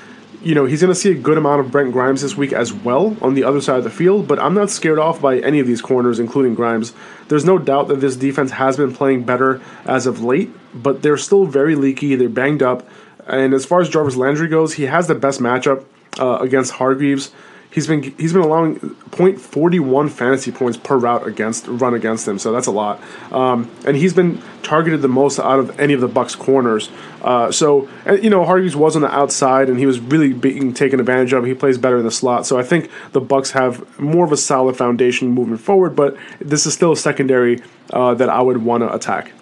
you 0.45 0.53
know, 0.53 0.65
he's 0.65 0.79
going 0.79 0.93
to 0.93 0.99
see 0.99 1.09
a 1.11 1.15
good 1.15 1.39
amount 1.39 1.59
of 1.59 1.71
Brent 1.71 1.91
Grimes 1.91 2.21
this 2.21 2.37
week 2.37 2.53
as 2.53 2.71
well 2.71 3.17
on 3.19 3.33
the 3.33 3.43
other 3.43 3.59
side 3.59 3.79
of 3.79 3.83
the 3.83 3.89
field, 3.89 4.27
but 4.27 4.37
I'm 4.37 4.53
not 4.53 4.69
scared 4.69 4.99
off 4.99 5.19
by 5.19 5.39
any 5.39 5.59
of 5.59 5.65
these 5.65 5.81
corners, 5.81 6.19
including 6.19 6.53
Grimes. 6.53 6.93
There's 7.29 7.43
no 7.43 7.57
doubt 7.57 7.87
that 7.87 7.99
this 7.99 8.15
defense 8.15 8.51
has 8.51 8.77
been 8.77 8.93
playing 8.93 9.23
better 9.23 9.59
as 9.85 10.05
of 10.05 10.23
late, 10.23 10.51
but 10.71 11.01
they're 11.01 11.17
still 11.17 11.45
very 11.45 11.75
leaky. 11.75 12.13
They're 12.13 12.29
banged 12.29 12.61
up. 12.61 12.87
And 13.25 13.55
as 13.55 13.65
far 13.65 13.81
as 13.81 13.89
Jarvis 13.89 14.17
Landry 14.17 14.47
goes, 14.47 14.75
he 14.75 14.83
has 14.83 15.07
the 15.07 15.15
best 15.15 15.39
matchup 15.39 15.83
uh, 16.19 16.37
against 16.41 16.73
Hargreaves. 16.73 17.31
He's 17.75 17.87
been 17.87 18.03
he's 18.17 18.31
been 18.31 18.41
allowing 18.41 18.79
0.41 18.79 20.09
fantasy 20.09 20.49
points 20.49 20.77
per 20.77 20.95
route 20.95 21.27
against 21.27 21.67
run 21.67 21.93
against 21.93 22.25
him, 22.25 22.39
so 22.39 22.53
that's 22.53 22.67
a 22.67 22.71
lot. 22.71 23.03
Um, 23.33 23.69
and 23.85 23.97
he's 23.97 24.13
been 24.13 24.41
targeted 24.63 25.01
the 25.01 25.09
most 25.09 25.39
out 25.39 25.59
of 25.59 25.77
any 25.77 25.91
of 25.91 25.99
the 25.99 26.07
Bucks 26.07 26.35
corners. 26.35 26.89
Uh, 27.21 27.51
so 27.51 27.89
and, 28.05 28.23
you 28.23 28.29
know 28.29 28.45
Hargreaves 28.45 28.77
was 28.77 28.95
on 28.95 29.01
the 29.01 29.13
outside, 29.13 29.67
and 29.67 29.77
he 29.77 29.85
was 29.85 29.99
really 29.99 30.31
being 30.31 30.73
taken 30.73 31.01
advantage 31.01 31.33
of. 31.33 31.43
He 31.43 31.53
plays 31.53 31.77
better 31.77 31.97
in 31.97 32.05
the 32.05 32.11
slot, 32.11 32.47
so 32.47 32.57
I 32.57 32.63
think 32.63 32.89
the 33.11 33.19
Bucks 33.19 33.51
have 33.51 33.99
more 33.99 34.23
of 34.23 34.31
a 34.31 34.37
solid 34.37 34.77
foundation 34.77 35.31
moving 35.31 35.57
forward. 35.57 35.97
But 35.97 36.15
this 36.39 36.65
is 36.65 36.73
still 36.73 36.93
a 36.93 36.97
secondary 36.97 37.61
uh, 37.89 38.13
that 38.13 38.29
I 38.29 38.41
would 38.41 38.59
want 38.59 38.83
to 38.83 38.93
attack. 38.95 39.33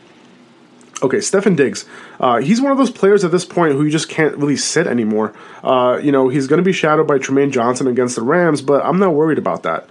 Okay, 1.03 1.17
Stefon 1.17 1.57
Diggs. 1.57 1.86
Uh, 2.17 2.38
he's 2.38 2.62
one 2.62 2.72
of 2.72 2.77
those 2.77 2.89
players 2.89 3.25
at 3.25 3.31
this 3.31 3.43
point 3.43 3.74
who 3.74 3.83
you 3.83 3.91
just 3.91 4.07
can't 4.07 4.38
really 4.38 4.55
sit 4.55 4.88
anymore. 4.88 5.33
Uh, 5.62 6.00
you 6.01 6.13
know, 6.13 6.29
he's 6.29 6.48
going 6.48 6.60
to 6.60 6.63
be 6.63 6.72
shadowed 6.72 7.07
by 7.07 7.17
Trumaine 7.19 7.51
Johnson 7.51 7.88
against 7.88 8.15
the 8.15 8.22
Rams, 8.22 8.62
but 8.62 8.86
I'm 8.86 9.00
not 9.00 9.13
worried 9.13 9.38
about 9.38 9.63
that. 9.63 9.86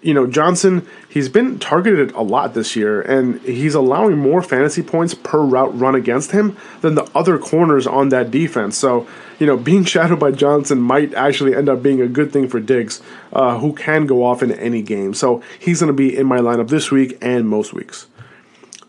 You 0.00 0.14
know, 0.14 0.26
Johnson, 0.26 0.86
he's 1.08 1.28
been 1.28 1.58
targeted 1.58 2.12
a 2.12 2.22
lot 2.22 2.54
this 2.54 2.76
year, 2.76 3.02
and 3.02 3.40
he's 3.42 3.74
allowing 3.74 4.18
more 4.18 4.42
fantasy 4.42 4.82
points 4.82 5.12
per 5.14 5.40
route 5.42 5.78
run 5.78 5.94
against 5.94 6.30
him 6.30 6.56
than 6.80 6.94
the 6.94 7.10
other 7.14 7.38
corners 7.38 7.86
on 7.86 8.08
that 8.08 8.30
defense. 8.30 8.76
So, 8.78 9.06
you 9.38 9.46
know, 9.46 9.58
being 9.58 9.84
shadowed 9.84 10.20
by 10.20 10.30
Johnson 10.30 10.80
might 10.80 11.12
actually 11.12 11.54
end 11.54 11.68
up 11.68 11.82
being 11.82 12.00
a 12.00 12.08
good 12.08 12.32
thing 12.32 12.48
for 12.48 12.58
Diggs, 12.58 13.02
uh, 13.34 13.58
who 13.58 13.74
can 13.74 14.06
go 14.06 14.24
off 14.24 14.42
in 14.42 14.50
any 14.52 14.80
game. 14.80 15.12
So 15.12 15.42
he's 15.58 15.80
going 15.80 15.88
to 15.88 15.94
be 15.94 16.16
in 16.16 16.26
my 16.26 16.38
lineup 16.38 16.68
this 16.68 16.90
week 16.90 17.18
and 17.20 17.46
most 17.46 17.74
weeks. 17.74 18.06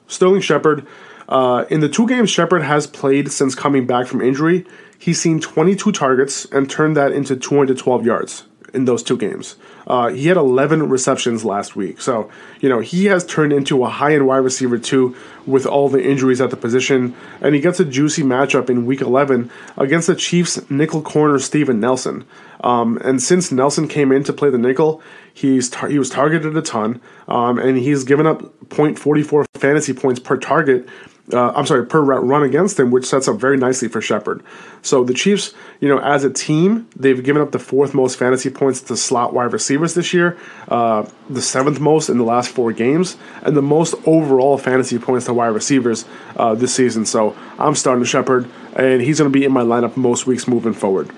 Sterling 0.08 0.42
Shepard. 0.42 0.86
Uh, 1.28 1.66
in 1.70 1.80
the 1.80 1.90
two 1.90 2.08
games 2.08 2.30
Shepard 2.30 2.62
has 2.62 2.88
played 2.88 3.32
since 3.32 3.56
coming 3.56 3.86
back 3.86 4.08
from 4.08 4.22
injury, 4.22 4.66
he's 4.98 5.20
seen 5.20 5.40
22 5.40 5.92
targets 5.92 6.46
and 6.46 6.70
turned 6.70 6.96
that 6.98 7.12
into 7.12 7.36
212 7.36 8.06
yards 8.06 8.44
in 8.76 8.86
those 8.86 9.02
two 9.02 9.18
games. 9.18 9.56
Uh, 9.88 10.10
he 10.10 10.28
had 10.28 10.38
11 10.38 10.90
receptions 10.90 11.46
last 11.46 11.76
week. 11.76 12.02
So, 12.02 12.30
you 12.60 12.68
know, 12.68 12.80
he 12.80 13.06
has 13.06 13.26
turned 13.26 13.54
into 13.54 13.84
a 13.84 13.90
high 13.90 14.14
end 14.14 14.28
wide 14.28 14.38
receiver 14.38 14.78
too 14.78 15.16
with 15.46 15.66
all 15.66 15.90
the 15.90 16.04
injuries 16.04 16.42
at 16.42 16.50
the 16.50 16.58
position. 16.58 17.16
And 17.40 17.56
he 17.56 17.62
gets 17.62 17.80
a 17.80 17.86
juicy 17.86 18.24
matchup 18.24 18.70
in 18.70 18.86
week 18.86 19.02
11 19.02 19.50
against 19.78 20.08
the 20.08 20.16
Chiefs 20.16 20.70
nickel 20.70 21.02
corner 21.02 21.40
Steven 21.40 21.80
Nelson. 21.80 22.26
Um, 22.62 22.98
and 23.04 23.22
since 23.22 23.52
Nelson 23.52 23.88
came 23.88 24.12
in 24.12 24.24
to 24.24 24.34
play 24.34 24.50
the 24.50 24.58
nickel, 24.58 25.02
he's 25.34 25.70
tar- 25.70 25.90
he 25.90 26.00
was 26.00 26.10
targeted 26.10 26.58
a 26.58 26.62
ton, 26.64 27.00
um, 27.28 27.60
and 27.60 27.78
he's 27.78 28.04
given 28.04 28.26
up 28.26 28.42
0.44 28.70 29.46
fantasy 29.54 29.94
points 29.94 30.20
per 30.20 30.36
target 30.36 30.88
uh, 31.34 31.52
I'm 31.56 31.66
sorry, 31.66 31.86
per 31.86 32.02
run 32.02 32.44
against 32.44 32.80
him, 32.80 32.92
which 32.92 33.06
sets 33.06 33.28
up 33.28 33.38
very 33.38 33.58
nicely 33.58 33.88
for 33.88 34.00
Shepard. 34.00 34.44
So 34.84 35.04
the 35.04 35.14
Chiefs, 35.14 35.54
you 35.80 35.90
know, 35.90 36.00
as 36.00 36.24
a 36.24 36.30
team, 36.30 36.88
they've 36.96 37.24
given 37.24 37.42
up 37.42 37.52
the 37.52 37.60
fourth 37.60 37.96
most 37.96 38.20
fantasy 38.20 38.52
points 38.52 38.82
to 38.82 38.98
slot 38.98 39.34
wide 39.34 39.52
receivers 39.52 39.96
this 39.96 40.14
year, 40.14 40.38
uh, 40.68 41.10
the 41.30 41.42
seventh 41.42 41.80
most 41.80 42.10
in 42.10 42.18
the 42.20 42.24
last 42.24 42.52
four 42.52 42.72
games, 42.72 43.18
and 43.42 43.58
the 43.58 43.62
most 43.62 43.96
overall 44.06 44.58
fantasy 44.58 45.00
points 45.00 45.26
to 45.26 45.34
wide 45.34 45.48
receivers 45.48 46.06
uh, 46.36 46.54
this 46.54 46.74
season. 46.74 47.06
So 47.06 47.36
I'm 47.58 47.74
starting 47.74 48.04
Shepard, 48.04 48.48
and 48.76 49.02
he's 49.02 49.18
going 49.18 49.32
to 49.32 49.38
be 49.38 49.46
in 49.46 49.52
my 49.52 49.64
lineup 49.64 49.98
most 49.98 50.28
weeks 50.28 50.48
moving 50.48 50.74
forward. 50.74 51.10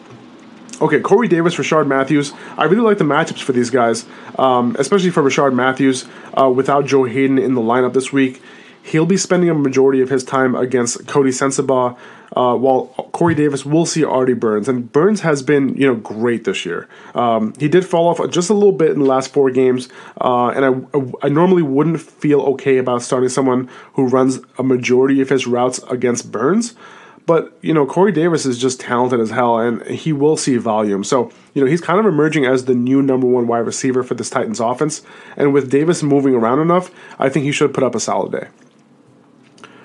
Okay, 0.80 1.00
Corey 1.00 1.28
Davis, 1.28 1.56
Rishard 1.56 1.88
Matthews. 1.88 2.34
I 2.56 2.66
really 2.66 2.84
like 2.84 3.00
the 3.00 3.04
matchups 3.04 3.42
for 3.42 3.52
these 3.52 3.72
guys, 3.72 4.06
um, 4.38 4.76
especially 4.78 5.10
for 5.10 5.24
Rishard 5.24 5.56
Matthews 5.56 6.06
uh, 6.40 6.50
without 6.50 6.86
Joe 6.86 7.04
Haden 7.04 7.40
in 7.40 7.56
the 7.56 7.62
lineup 7.62 7.94
this 7.94 8.14
week. 8.14 8.42
He'll 8.88 9.06
be 9.06 9.18
spending 9.18 9.50
a 9.50 9.54
majority 9.54 10.00
of 10.00 10.10
his 10.10 10.24
time 10.24 10.56
against 10.56 11.00
Coty 11.00 11.34
Sensabaugh, 11.34 11.98
uh, 12.38 12.56
while 12.56 12.86
Corey 13.12 13.36
Davis 13.36 13.66
will 13.66 13.86
see 13.86 14.06
Artie 14.06 14.34
Burns. 14.34 14.70
And 14.70 14.90
Burns 14.90 15.22
has 15.22 15.44
been, 15.44 15.76
you 15.76 15.86
know, 15.86 15.96
great 15.96 16.46
this 16.46 16.66
year. 16.66 16.88
Um, 17.14 17.54
he 17.60 17.68
did 17.68 17.86
fall 17.86 18.08
off 18.08 18.22
just 18.30 18.50
a 18.50 18.54
little 18.54 18.72
bit 18.72 18.92
in 18.92 19.00
the 19.00 19.06
last 19.06 19.34
four 19.34 19.52
games, 19.52 19.90
uh, 20.22 20.54
and 20.56 20.66
I, 20.94 21.26
I 21.26 21.30
normally 21.30 21.64
wouldn't 21.64 22.00
feel 22.00 22.40
okay 22.42 22.78
about 22.78 23.02
starting 23.02 23.28
someone 23.28 23.70
who 23.96 24.08
runs 24.08 24.40
a 24.58 24.64
majority 24.64 25.20
of 25.20 25.28
his 25.28 25.46
routes 25.46 25.80
against 25.90 26.32
Burns. 26.32 26.74
But 27.26 27.58
you 27.62 27.74
know, 27.74 27.86
Corey 27.86 28.14
Davis 28.14 28.46
is 28.46 28.58
just 28.58 28.80
talented 28.80 29.20
as 29.20 29.32
hell, 29.32 29.60
and 29.60 29.86
he 29.86 30.14
will 30.14 30.38
see 30.38 30.56
volume. 30.56 31.04
So 31.04 31.30
you 31.54 31.62
know, 31.62 31.70
he's 31.70 31.82
kind 31.82 32.00
of 32.00 32.06
emerging 32.06 32.46
as 32.46 32.64
the 32.64 32.74
new 32.74 33.02
number 33.02 33.28
one 33.28 33.48
wide 33.48 33.66
receiver 33.66 34.02
for 34.02 34.14
this 34.16 34.30
Titans 34.30 34.62
offense. 34.62 35.02
And 35.36 35.54
with 35.54 35.70
Davis 35.70 36.02
moving 36.02 36.34
around 36.34 36.60
enough, 36.60 36.90
I 37.20 37.28
think 37.28 37.44
he 37.44 37.52
should 37.52 37.74
put 37.74 37.84
up 37.84 37.94
a 37.94 38.00
solid 38.00 38.32
day. 38.32 38.48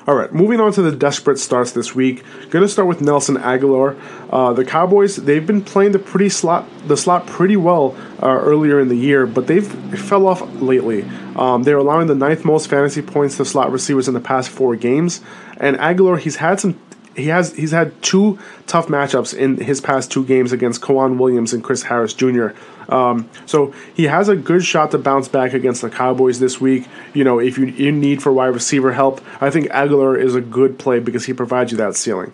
All 0.04 0.16
right, 0.16 0.32
moving 0.32 0.58
on 0.58 0.72
to 0.72 0.82
the 0.82 0.90
desperate 0.90 1.38
starts 1.38 1.70
this 1.70 1.94
week. 1.94 2.24
Going 2.50 2.64
to 2.64 2.68
start 2.68 2.88
with 2.88 3.00
Nelson 3.00 3.36
Agholor. 3.36 3.96
Uh, 4.30 4.52
the 4.52 4.64
Cowboys 4.64 5.14
they've 5.14 5.46
been 5.46 5.62
playing 5.62 5.92
the 5.92 6.00
pretty 6.00 6.28
slot 6.28 6.68
the 6.88 6.96
slot 6.96 7.28
pretty 7.28 7.56
well 7.56 7.96
uh, 8.20 8.26
earlier 8.26 8.80
in 8.80 8.88
the 8.88 8.96
year, 8.96 9.26
but 9.26 9.46
they've 9.46 9.66
fell 10.00 10.26
off 10.26 10.42
lately. 10.60 11.04
Um, 11.36 11.62
they're 11.62 11.78
allowing 11.78 12.08
the 12.08 12.16
ninth 12.16 12.44
most 12.44 12.68
fantasy 12.68 13.00
points 13.00 13.36
to 13.36 13.44
slot 13.44 13.70
receivers 13.70 14.08
in 14.08 14.14
the 14.14 14.20
past 14.20 14.50
four 14.50 14.74
games, 14.74 15.20
and 15.58 15.76
Agholor 15.76 16.18
he's 16.18 16.36
had 16.36 16.58
some 16.58 16.80
he 17.16 17.26
has 17.26 17.54
he's 17.54 17.70
had 17.70 18.00
two 18.02 18.38
tough 18.66 18.88
matchups 18.88 19.34
in 19.34 19.58
his 19.58 19.80
past 19.80 20.10
two 20.10 20.24
games 20.24 20.52
against 20.52 20.80
K'Waun 20.80 21.18
Williams 21.18 21.52
and 21.52 21.62
Chris 21.62 21.82
Harris 21.82 22.14
Jr. 22.14 22.48
Um, 22.88 23.28
so 23.46 23.72
he 23.94 24.04
has 24.04 24.28
a 24.28 24.36
good 24.36 24.64
shot 24.64 24.90
to 24.90 24.98
bounce 24.98 25.28
back 25.28 25.52
against 25.52 25.82
the 25.82 25.90
Cowboys 25.90 26.40
this 26.40 26.60
week. 26.60 26.86
You 27.14 27.24
know, 27.24 27.38
if 27.38 27.58
you 27.58 27.68
in 27.68 28.00
need 28.00 28.22
for 28.22 28.32
wide 28.32 28.48
receiver 28.48 28.92
help, 28.92 29.20
I 29.40 29.50
think 29.50 29.68
Agholor 29.68 30.20
is 30.20 30.34
a 30.34 30.40
good 30.40 30.78
play 30.78 30.98
because 30.98 31.26
he 31.26 31.32
provides 31.32 31.70
you 31.72 31.78
that 31.78 31.96
ceiling. 31.96 32.32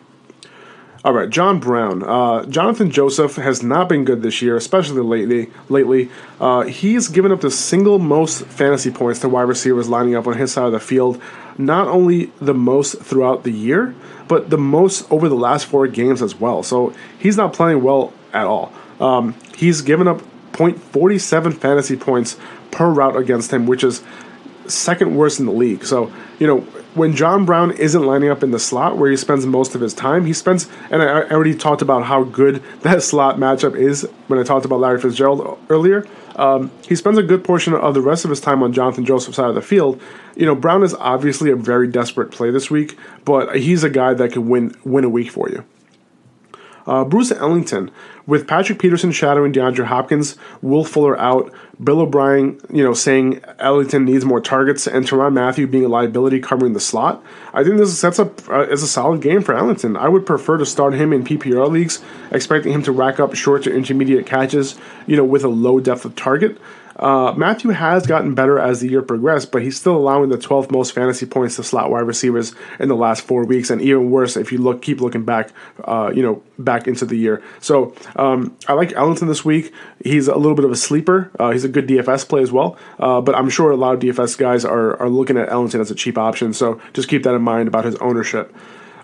All 1.04 1.12
right, 1.12 1.30
John 1.30 1.60
Brown. 1.60 2.02
Uh, 2.02 2.42
Johnathan 2.42 2.90
Joseph 2.90 3.36
has 3.36 3.62
not 3.62 3.88
been 3.88 4.04
good 4.04 4.22
this 4.22 4.42
year, 4.42 4.56
especially 4.56 5.00
lately. 5.00 5.48
Lately, 5.68 6.10
uh, 6.40 6.62
he's 6.62 7.06
given 7.06 7.30
up 7.30 7.40
the 7.40 7.52
single 7.52 8.00
most 8.00 8.44
fantasy 8.46 8.90
points 8.90 9.20
to 9.20 9.28
wide 9.28 9.42
receivers 9.42 9.88
lining 9.88 10.16
up 10.16 10.26
on 10.26 10.36
his 10.36 10.52
side 10.52 10.66
of 10.66 10.72
the 10.72 10.80
field. 10.80 11.22
Not 11.56 11.86
only 11.86 12.32
the 12.40 12.54
most 12.54 13.00
throughout 13.00 13.44
the 13.44 13.52
year, 13.52 13.94
but 14.26 14.50
the 14.50 14.58
most 14.58 15.10
over 15.10 15.28
the 15.28 15.36
last 15.36 15.66
four 15.66 15.86
games 15.86 16.20
as 16.20 16.34
well. 16.34 16.64
So 16.64 16.92
he's 17.16 17.36
not 17.36 17.52
playing 17.52 17.82
well 17.82 18.12
at 18.32 18.46
all. 18.46 18.72
Um, 19.00 19.36
he's 19.56 19.82
given 19.82 20.08
up 20.08 20.20
0.47 20.52 21.54
fantasy 21.58 21.96
points 21.96 22.36
per 22.72 22.90
route 22.90 23.16
against 23.16 23.52
him, 23.52 23.66
which 23.66 23.84
is 23.84 24.02
second 24.66 25.14
worst 25.14 25.38
in 25.38 25.46
the 25.46 25.52
league. 25.52 25.84
So, 25.84 26.12
you 26.40 26.48
know, 26.48 26.66
when 26.94 27.14
John 27.14 27.44
Brown 27.44 27.70
isn't 27.72 28.02
lining 28.02 28.30
up 28.30 28.42
in 28.42 28.50
the 28.50 28.58
slot 28.58 28.96
where 28.96 29.10
he 29.10 29.16
spends 29.16 29.46
most 29.46 29.74
of 29.74 29.80
his 29.80 29.94
time, 29.94 30.26
he 30.26 30.32
spends, 30.32 30.68
and 30.90 31.02
I 31.02 31.28
already 31.30 31.54
talked 31.54 31.82
about 31.82 32.04
how 32.04 32.24
good 32.24 32.62
that 32.82 33.02
slot 33.02 33.36
matchup 33.36 33.76
is 33.76 34.08
when 34.26 34.38
I 34.38 34.42
talked 34.42 34.64
about 34.64 34.80
Larry 34.80 35.00
Fitzgerald 35.00 35.58
earlier. 35.68 36.06
Um, 36.36 36.70
he 36.86 36.94
spends 36.94 37.18
a 37.18 37.22
good 37.22 37.42
portion 37.42 37.74
of 37.74 37.94
the 37.94 38.00
rest 38.00 38.24
of 38.24 38.30
his 38.30 38.40
time 38.40 38.62
on 38.62 38.72
Johnathan 38.72 39.04
Joseph's 39.04 39.36
side 39.36 39.48
of 39.48 39.56
the 39.56 39.62
field. 39.62 40.00
You 40.36 40.46
know, 40.46 40.54
Brown 40.54 40.84
is 40.84 40.94
obviously 40.94 41.50
a 41.50 41.56
very 41.56 41.88
desperate 41.88 42.30
play 42.30 42.50
this 42.50 42.70
week, 42.70 42.96
but 43.24 43.56
he's 43.56 43.82
a 43.82 43.90
guy 43.90 44.14
that 44.14 44.32
can 44.32 44.48
win 44.48 44.74
win 44.84 45.04
a 45.04 45.08
week 45.08 45.32
for 45.32 45.48
you. 45.50 45.64
Uh, 46.88 47.04
Bruce 47.04 47.30
Ellington, 47.30 47.90
with 48.26 48.48
Patrick 48.48 48.78
Peterson 48.78 49.12
shadowing 49.12 49.52
DeAndre 49.52 49.84
Hopkins, 49.84 50.36
Will 50.62 50.84
Fuller 50.84 51.18
out, 51.18 51.52
Bill 51.82 52.00
O'Brien, 52.00 52.58
you 52.72 52.82
know, 52.82 52.94
saying 52.94 53.42
Ellington 53.58 54.06
needs 54.06 54.24
more 54.24 54.40
targets, 54.40 54.86
and 54.86 55.04
Tyrann 55.06 55.34
Mathieu 55.34 55.66
being 55.66 55.84
a 55.84 55.88
liability 55.88 56.40
covering 56.40 56.72
the 56.72 56.80
slot. 56.80 57.22
I 57.52 57.62
think 57.62 57.76
this 57.76 57.98
sets 57.98 58.18
up 58.18 58.48
uh, 58.48 58.62
as 58.62 58.82
a 58.82 58.88
solid 58.88 59.20
game 59.20 59.42
for 59.42 59.54
Ellington. 59.54 59.96
I 59.96 60.08
would 60.08 60.24
prefer 60.24 60.56
to 60.56 60.66
start 60.66 60.94
him 60.94 61.12
in 61.12 61.24
PPR 61.24 61.70
leagues, 61.70 62.02
expecting 62.30 62.72
him 62.72 62.82
to 62.84 62.92
rack 62.92 63.20
up 63.20 63.34
short 63.34 63.62
to 63.64 63.74
intermediate 63.74 64.26
catches, 64.26 64.76
you 65.06 65.16
know, 65.16 65.24
with 65.24 65.44
a 65.44 65.48
low 65.48 65.80
depth 65.80 66.06
of 66.06 66.16
target. 66.16 66.58
Uh, 66.98 67.32
Mathieu 67.36 67.70
has 67.70 68.06
gotten 68.06 68.34
better 68.34 68.58
as 68.58 68.80
the 68.80 68.88
year 68.88 69.02
progressed, 69.02 69.52
but 69.52 69.62
he's 69.62 69.78
still 69.78 69.96
allowing 69.96 70.30
the 70.30 70.38
12th 70.38 70.70
most 70.70 70.92
fantasy 70.92 71.26
points 71.26 71.56
to 71.56 71.62
slot 71.62 71.90
wide 71.90 72.00
receivers 72.00 72.54
in 72.80 72.88
the 72.88 72.96
last 72.96 73.22
four 73.22 73.44
weeks, 73.44 73.70
and 73.70 73.80
even 73.80 74.10
worse 74.10 74.36
if 74.36 74.50
you 74.50 74.58
look 74.58 74.82
keep 74.82 75.00
looking 75.00 75.24
back, 75.24 75.50
uh, 75.84 76.10
you 76.14 76.22
know, 76.22 76.42
back 76.58 76.88
into 76.88 77.06
the 77.06 77.16
year. 77.16 77.42
So 77.60 77.94
um, 78.16 78.56
I 78.66 78.72
like 78.72 78.92
Ellington 78.92 79.28
this 79.28 79.44
week. 79.44 79.72
He's 80.02 80.26
a 80.28 80.36
little 80.36 80.56
bit 80.56 80.64
of 80.64 80.72
a 80.72 80.76
sleeper. 80.76 81.30
Uh, 81.38 81.50
he's 81.50 81.64
a 81.64 81.68
good 81.68 81.86
DFS 81.86 82.28
play 82.28 82.42
as 82.42 82.50
well, 82.50 82.76
uh, 82.98 83.20
but 83.20 83.34
I'm 83.34 83.50
sure 83.50 83.70
a 83.70 83.76
lot 83.76 83.94
of 83.94 84.00
DFS 84.00 84.36
guys 84.36 84.64
are 84.64 85.00
are 85.00 85.08
looking 85.08 85.36
at 85.36 85.50
Ellington 85.50 85.80
as 85.80 85.90
a 85.90 85.94
cheap 85.94 86.18
option. 86.18 86.52
So 86.52 86.80
just 86.94 87.08
keep 87.08 87.22
that 87.22 87.34
in 87.34 87.42
mind 87.42 87.68
about 87.68 87.84
his 87.84 87.94
ownership. 87.96 88.54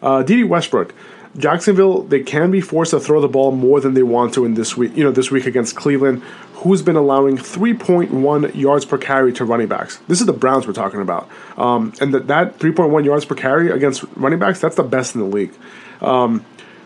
Uh, 0.02 0.22
Dede 0.22 0.46
Westbrook. 0.46 0.94
Jacksonville, 1.36 2.02
they 2.02 2.22
can 2.22 2.52
be 2.52 2.60
forced 2.60 2.92
to 2.92 3.00
throw 3.00 3.20
the 3.20 3.28
ball 3.28 3.50
more 3.50 3.80
than 3.80 3.94
they 3.94 4.04
want 4.04 4.34
to 4.34 4.44
in 4.44 4.54
this 4.54 4.76
week. 4.76 4.96
You 4.96 5.02
know, 5.02 5.10
this 5.10 5.32
week 5.32 5.46
against 5.46 5.74
Cleveland, 5.74 6.22
who's 6.64 6.80
been 6.80 6.96
allowing 6.96 7.36
3.1 7.36 8.54
yards 8.54 8.86
per 8.86 8.96
carry 8.96 9.34
to 9.34 9.44
running 9.44 9.68
backs. 9.68 9.98
This 10.08 10.20
is 10.20 10.26
the 10.26 10.32
Browns 10.32 10.66
we're 10.66 10.72
talking 10.72 11.02
about, 11.02 11.28
um, 11.58 11.92
and 12.00 12.14
that 12.14 12.26
that 12.28 12.58
3.1 12.58 13.04
yards 13.04 13.26
per 13.26 13.34
carry 13.34 13.70
against 13.70 14.02
running 14.16 14.38
backs, 14.38 14.60
that's 14.60 14.76
the 14.76 14.82
best 14.82 15.14
in 15.14 15.20
the 15.20 15.26
league. 15.26 15.52
Um, 16.00 16.44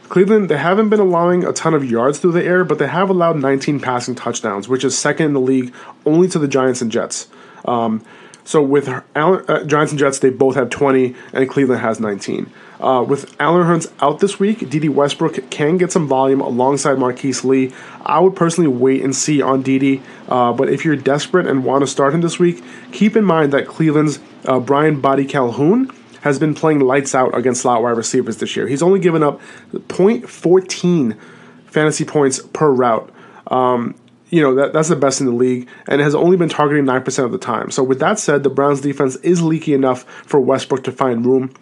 Cleveland, 0.09 0.49
they 0.49 0.57
haven't 0.57 0.89
been 0.89 0.99
allowing 0.99 1.45
a 1.45 1.53
ton 1.53 1.75
of 1.75 1.89
yards 1.89 2.19
through 2.19 2.33
the 2.33 2.45
air, 2.45 2.65
but 2.65 2.81
they 2.81 2.89
have 2.89 3.09
allowed 3.09 3.37
19 3.37 3.79
passing 3.79 4.17
touchdowns, 4.17 4.69
which 4.69 4.83
is 4.83 4.99
second 4.99 5.27
in 5.27 5.33
the 5.35 5.41
league 5.41 5.73
only 6.05 6.27
to 6.29 6.41
the 6.41 6.49
Giants 6.49 6.83
and 6.83 6.91
Jets. 6.91 7.29
Um, 7.65 8.05
so 8.43 8.61
with 8.61 8.89
Allen, 9.15 9.45
uh, 9.47 9.63
Giants 9.63 9.93
and 9.93 9.99
Jets, 9.99 10.19
they 10.19 10.31
both 10.31 10.57
have 10.57 10.71
20, 10.71 11.15
and 11.33 11.49
Cleveland 11.49 11.83
has 11.83 12.01
19. 12.01 12.51
Uh, 12.81 13.05
with 13.07 13.35
Allen 13.41 13.67
Hurns 13.67 13.93
out 14.01 14.21
this 14.21 14.39
week, 14.39 14.61
DD 14.61 14.89
Westbrook 14.89 15.51
can 15.51 15.79
get 15.79 15.91
some 15.91 16.07
volume 16.07 16.41
alongside 16.41 16.99
Marquise 16.99 17.45
Lee. 17.45 17.73
I 18.05 18.21
would 18.21 18.37
personally 18.37 18.69
wait 18.69 19.03
and 19.03 19.15
see 19.15 19.43
on 19.43 19.65
DD, 19.65 20.01
uh, 20.29 20.53
but 20.53 20.69
if 20.69 20.85
you're 20.85 20.97
desperate 20.97 21.47
and 21.47 21.65
want 21.65 21.83
to 21.83 21.87
start 21.87 22.15
him 22.15 22.21
this 22.21 22.39
week, 22.39 22.63
keep 22.93 23.17
in 23.17 23.25
mind 23.25 23.53
that 23.53 23.67
Cleveland's 23.67 24.19
uh, 24.45 24.61
Briean 24.61 25.03
Boddy-Calhoun 25.03 25.91
has 26.21 26.39
been 26.39 26.55
playing 26.55 26.81
lights 26.81 27.15
out 27.15 27.37
against 27.37 27.63
slot 27.63 27.83
wide 27.83 27.97
receivers 27.97 28.37
this 28.39 28.57
year. 28.57 28.69
He's 28.69 28.83
only 28.83 29.01
given 29.01 29.23
up 29.23 29.41
0.14 29.73 31.19
fantasy 31.67 32.05
points 32.05 32.41
per 32.53 32.71
route. 32.71 33.13
Um, 33.49 33.95
you 34.31 34.43
know 34.43 34.55
that 34.57 34.75
that's 34.75 34.89
the 34.89 34.97
best 34.97 35.21
in 35.21 35.27
the 35.27 35.33
league 35.33 35.69
and 35.87 36.03
has 36.03 36.15
only 36.15 36.37
been 36.37 36.51
targeting 36.51 36.85
9% 36.85 37.25
of 37.25 37.33
the 37.33 37.39
time. 37.39 37.71
So 37.71 37.83
with 37.83 37.99
that 38.01 38.19
said, 38.19 38.43
the 38.43 38.51
Browns 38.51 38.83
defense 38.83 39.17
is 39.17 39.43
leaky 39.43 39.73
enough 39.73 40.05
for 40.27 40.39
Westbrook 40.39 40.85
to 40.85 40.93
find 40.93 41.25
room. 41.25 41.55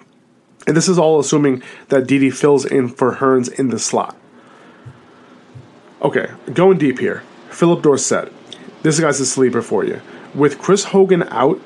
And 0.67 0.77
this 0.77 0.89
is 0.89 0.99
all 0.99 1.21
assuming 1.21 1.63
that 1.89 2.07
Dede 2.07 2.37
fills 2.37 2.65
in 2.65 2.89
for 2.89 3.17
Hurns 3.17 3.49
in 3.49 3.69
the 3.69 3.79
slot. 3.79 4.17
Okay, 6.03 6.31
going 6.53 6.79
deep 6.79 6.99
here. 6.99 7.23
Philip 7.51 7.83
Dorsett. 7.83 8.33
This 8.83 9.01
guy's 9.01 9.21
a 9.21 9.27
sleeper 9.27 9.63
for 9.63 9.85
you. 9.85 10.01
With 10.35 10.59
Chris 10.59 10.85
Hogan 10.85 11.23
out, 11.31 11.61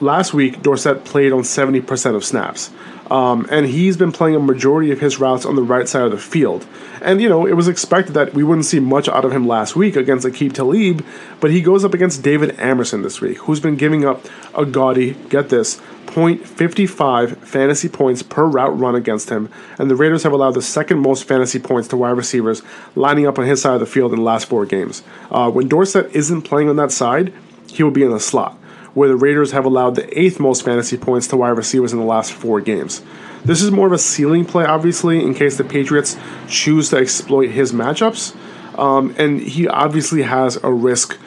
last 0.00 0.34
week 0.34 0.62
Dorsett 0.62 1.04
played 1.04 1.32
on 1.32 1.42
70% 1.42 2.14
of 2.14 2.24
snaps. 2.24 2.70
Um, 3.10 3.46
and 3.50 3.66
he's 3.66 3.98
been 3.98 4.12
playing 4.12 4.34
a 4.34 4.40
majority 4.40 4.90
of 4.90 5.00
his 5.00 5.20
routes 5.20 5.44
on 5.44 5.56
the 5.56 5.62
right 5.62 5.86
side 5.86 6.02
of 6.02 6.10
the 6.10 6.18
field. 6.18 6.66
And, 7.02 7.20
you 7.20 7.28
know, 7.28 7.46
it 7.46 7.52
was 7.52 7.68
expected 7.68 8.14
that 8.14 8.32
we 8.32 8.42
wouldn't 8.42 8.64
see 8.64 8.80
much 8.80 9.08
out 9.08 9.26
of 9.26 9.32
him 9.32 9.46
last 9.46 9.76
week 9.76 9.94
against 9.94 10.26
Aqib 10.26 10.54
Talib, 10.54 11.04
but 11.38 11.50
he 11.50 11.60
goes 11.60 11.84
up 11.84 11.92
against 11.92 12.22
David 12.22 12.58
Amerson 12.58 13.02
this 13.02 13.20
week, 13.20 13.38
who's 13.38 13.60
been 13.60 13.76
giving 13.76 14.06
up 14.06 14.24
a 14.54 14.64
gaudy, 14.64 15.12
get 15.28 15.50
this, 15.50 15.80
0.55 16.06 17.36
fantasy 17.38 17.88
points 17.90 18.22
per 18.22 18.46
route 18.46 18.78
run 18.78 18.94
against 18.94 19.28
him, 19.28 19.50
and 19.78 19.90
the 19.90 19.96
Raiders 19.96 20.22
have 20.22 20.32
allowed 20.32 20.52
the 20.52 20.62
second 20.62 21.00
most 21.00 21.24
fantasy 21.24 21.58
points 21.58 21.88
to 21.88 21.98
wide 21.98 22.10
receivers 22.12 22.62
lining 22.94 23.26
up 23.26 23.38
on 23.38 23.44
his 23.44 23.60
side 23.60 23.74
of 23.74 23.80
the 23.80 23.86
field 23.86 24.12
in 24.12 24.18
the 24.18 24.24
last 24.24 24.48
four 24.48 24.64
games. 24.64 25.02
Uh, 25.30 25.50
when 25.50 25.68
Dorsett 25.68 26.14
isn't 26.14 26.42
playing 26.42 26.70
on 26.70 26.76
that 26.76 26.92
side, 26.92 27.34
he 27.66 27.82
will 27.82 27.90
be 27.90 28.02
in 28.02 28.10
the 28.10 28.20
slot 28.20 28.58
where 28.94 29.08
the 29.08 29.16
Raiders 29.16 29.52
have 29.52 29.64
allowed 29.64 29.96
the 29.96 30.18
eighth 30.18 30.40
most 30.40 30.64
fantasy 30.64 30.96
points 30.96 31.26
to 31.28 31.36
wide 31.36 31.50
receivers 31.50 31.92
in 31.92 31.98
the 31.98 32.04
last 32.04 32.32
four 32.32 32.60
games. 32.60 33.02
This 33.44 33.60
is 33.60 33.70
more 33.70 33.86
of 33.86 33.92
a 33.92 33.98
ceiling 33.98 34.46
play, 34.46 34.64
obviously, 34.64 35.22
in 35.22 35.34
case 35.34 35.58
the 35.58 35.64
Patriots 35.64 36.16
choose 36.48 36.90
to 36.90 36.96
exploit 36.96 37.50
his 37.50 37.72
matchups. 37.72 38.34
Um, 38.78 39.14
and 39.18 39.40
he 39.40 39.68
obviously 39.68 40.22
has 40.22 40.56
a 40.62 40.72
risk 40.72 41.18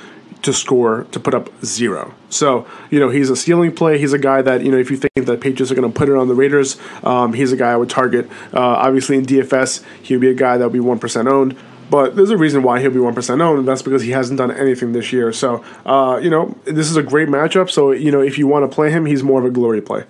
to 0.41 0.53
score 0.53 1.05
to 1.11 1.19
put 1.19 1.33
up 1.33 1.49
zero. 1.63 2.13
So, 2.29 2.67
you 2.89 2.99
know, 2.99 3.09
he's 3.09 3.29
a 3.29 3.35
ceiling 3.35 3.73
play. 3.73 3.97
He's 3.97 4.13
a 4.13 4.19
guy 4.19 4.41
that, 4.41 4.63
you 4.63 4.71
know, 4.71 4.77
if 4.77 4.91
you 4.91 4.97
think 4.97 5.13
that 5.25 5.41
Patriots 5.41 5.71
are 5.71 5.75
going 5.75 5.91
to 5.91 5.97
put 5.97 6.09
it 6.09 6.15
on 6.15 6.27
the 6.27 6.35
Raiders, 6.35 6.77
um, 7.03 7.33
he's 7.33 7.51
a 7.51 7.57
guy 7.57 7.71
I 7.71 7.75
would 7.75 7.89
target. 7.89 8.29
Uh, 8.53 8.59
obviously, 8.59 9.17
in 9.17 9.25
DFS, 9.25 9.83
he 10.01 10.13
would 10.13 10.21
be 10.21 10.29
a 10.29 10.33
guy 10.33 10.57
that 10.57 10.63
would 10.63 10.73
be 10.73 10.79
1% 10.79 11.31
owned. 11.31 11.57
But 11.89 12.15
there's 12.15 12.31
a 12.31 12.37
reason 12.37 12.63
why 12.63 12.81
he'll 12.81 12.91
be 12.91 12.99
1% 12.99 13.41
owned, 13.41 13.59
and 13.59 13.67
that's 13.67 13.81
because 13.81 14.01
he 14.01 14.11
hasn't 14.11 14.37
done 14.37 14.51
anything 14.51 14.91
this 14.91 15.13
year. 15.13 15.31
So, 15.31 15.63
uh, 15.85 16.19
you 16.21 16.29
know, 16.29 16.57
this 16.65 16.89
is 16.89 16.97
a 16.97 17.03
great 17.03 17.29
matchup. 17.29 17.69
So, 17.69 17.91
you 17.91 18.11
know, 18.11 18.21
if 18.21 18.37
you 18.37 18.47
want 18.47 18.69
to 18.69 18.73
play 18.73 18.91
him, 18.91 19.05
he's 19.05 19.23
more 19.23 19.39
of 19.39 19.45
a 19.45 19.49
glory 19.49 19.81
play. 19.81 20.03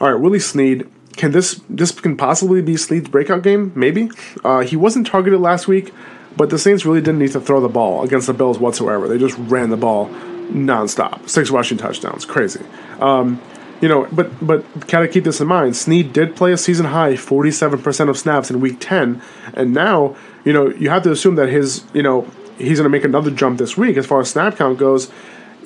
All 0.00 0.10
right, 0.10 0.20
Willie 0.20 0.40
Snead. 0.40 0.88
Can 1.16 1.32
this 1.32 1.60
this 1.68 1.92
can 1.92 2.16
possibly 2.16 2.62
be 2.62 2.76
Snead's 2.76 3.08
breakout 3.08 3.42
game? 3.42 3.70
Maybe. 3.76 4.10
Uh, 4.42 4.60
he 4.60 4.76
wasn't 4.76 5.06
targeted 5.06 5.40
last 5.40 5.68
week, 5.68 5.92
but 6.36 6.48
the 6.48 6.58
Saints 6.58 6.86
really 6.86 7.00
didn't 7.00 7.18
need 7.18 7.32
to 7.32 7.40
throw 7.40 7.60
the 7.60 7.68
ball 7.68 8.02
against 8.02 8.26
the 8.26 8.32
Bills 8.32 8.58
whatsoever. 8.58 9.06
They 9.06 9.18
just 9.18 9.36
ran 9.38 9.68
the 9.68 9.76
ball 9.76 10.08
nonstop. 10.50 11.28
Six 11.28 11.50
rushing 11.50 11.78
touchdowns. 11.78 12.24
Crazy. 12.24 12.64
Um, 12.98 13.40
you 13.82 13.88
know, 13.88 14.08
but 14.12 14.30
but 14.44 14.86
gotta 14.86 15.08
keep 15.08 15.24
this 15.24 15.40
in 15.40 15.48
mind. 15.48 15.76
Snead 15.76 16.14
did 16.14 16.34
play 16.34 16.52
a 16.52 16.56
season 16.56 16.86
high 16.86 17.12
47% 17.12 18.08
of 18.08 18.16
snaps 18.16 18.50
in 18.50 18.60
week 18.60 18.78
10, 18.80 19.20
and 19.52 19.74
now 19.74 20.16
you 20.44 20.52
know, 20.52 20.70
you 20.70 20.90
have 20.90 21.02
to 21.04 21.12
assume 21.12 21.36
that 21.36 21.48
his, 21.48 21.84
you 21.92 22.02
know, 22.02 22.26
he's 22.58 22.78
to 22.78 22.88
make 22.88 23.04
another 23.04 23.30
jump 23.30 23.58
this 23.58 23.76
week 23.76 23.96
as 23.96 24.06
far 24.06 24.20
as 24.20 24.30
snap 24.30 24.56
count 24.56 24.78
goes. 24.78 25.10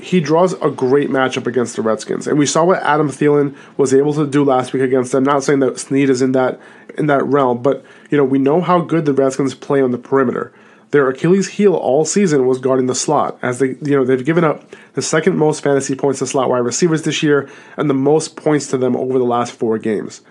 He 0.01 0.21
draws 0.21 0.53
a 0.55 0.71
great 0.71 1.09
matchup 1.09 1.47
against 1.47 1.75
the 1.75 1.83
Redskins, 1.83 2.27
and 2.27 2.39
we 2.39 2.45
saw 2.45 2.65
what 2.65 2.83
Adam 2.83 3.09
Thielen 3.09 3.57
was 3.79 3.95
able 3.95 4.13
to 4.15 4.27
do 4.27 4.45
last 4.45 4.75
week 4.75 4.83
against 4.83 5.13
them. 5.13 5.25
Not 5.25 5.43
saying 5.43 5.61
that 5.61 5.79
Snead 5.79 6.11
is 6.11 6.21
in 6.21 6.33
that 6.33 6.61
in 6.99 7.07
that 7.07 7.25
realm, 7.25 7.63
but 7.63 7.83
you 8.11 8.19
know 8.19 8.25
we 8.25 8.39
know 8.39 8.61
how 8.61 8.81
good 8.81 9.07
the 9.07 9.15
Redskins 9.15 9.55
play 9.55 9.81
on 9.81 9.93
the 9.93 9.99
perimeter. 9.99 10.53
Their 10.91 11.09
Achilles' 11.09 11.49
heel 11.49 11.75
all 11.75 12.05
season 12.05 12.47
was 12.47 12.59
guarding 12.59 12.87
the 12.87 12.95
slot, 12.95 13.39
as 13.43 13.59
they 13.59 13.77
you 13.83 13.97
know 13.97 14.05
they've 14.05 14.25
given 14.25 14.45
up 14.45 14.65
the 14.95 15.03
second 15.03 15.37
most 15.37 15.63
fantasy 15.63 15.95
points 15.95 16.21
to 16.21 16.27
slot 16.27 16.49
wide 16.49 16.59
receivers 16.59 17.03
this 17.03 17.23
year, 17.23 17.49
and 17.77 17.91
the 17.91 17.95
most 17.95 18.37
points 18.37 18.69
to 18.69 18.79
them 18.79 18.97
over 18.97 19.19
the 19.19 19.25
last 19.25 19.53
four 19.53 19.79
games. 19.79 20.23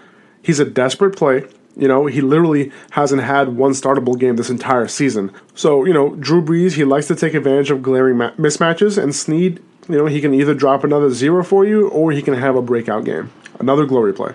He's 0.42 0.60
a 0.60 0.66
desperate 0.66 1.16
play. 1.16 1.44
You 1.78 1.90
know, 1.90 2.06
he 2.06 2.22
literally 2.22 2.72
hasn't 2.92 3.22
had 3.22 3.50
one 3.50 3.72
startable 3.72 4.18
game 4.18 4.38
this 4.38 4.50
entire 4.50 4.88
season. 4.88 5.32
So, 5.56 5.84
you 5.84 5.92
know, 5.92 6.16
Drew 6.16 6.42
Brees, 6.42 6.76
he 6.76 6.86
likes 6.86 7.08
to 7.08 7.16
take 7.16 7.34
advantage 7.34 7.70
of 7.70 7.84
glaring 7.84 8.18
ma- 8.18 8.32
mismatches, 8.32 9.02
and 9.02 9.14
Snead, 9.14 9.62
you 9.90 9.98
know, 9.98 10.06
he 10.06 10.22
can 10.22 10.34
either 10.34 10.54
drop 10.54 10.86
another 10.86 11.10
zero 11.10 11.44
for 11.44 11.66
you 11.66 11.90
or 11.90 12.12
he 12.12 12.22
can 12.22 12.34
have 12.36 12.56
a 12.56 12.62
breakout 12.62 13.04
game. 13.04 13.30
Another 13.60 13.86
glory 13.86 14.14
play. 14.14 14.34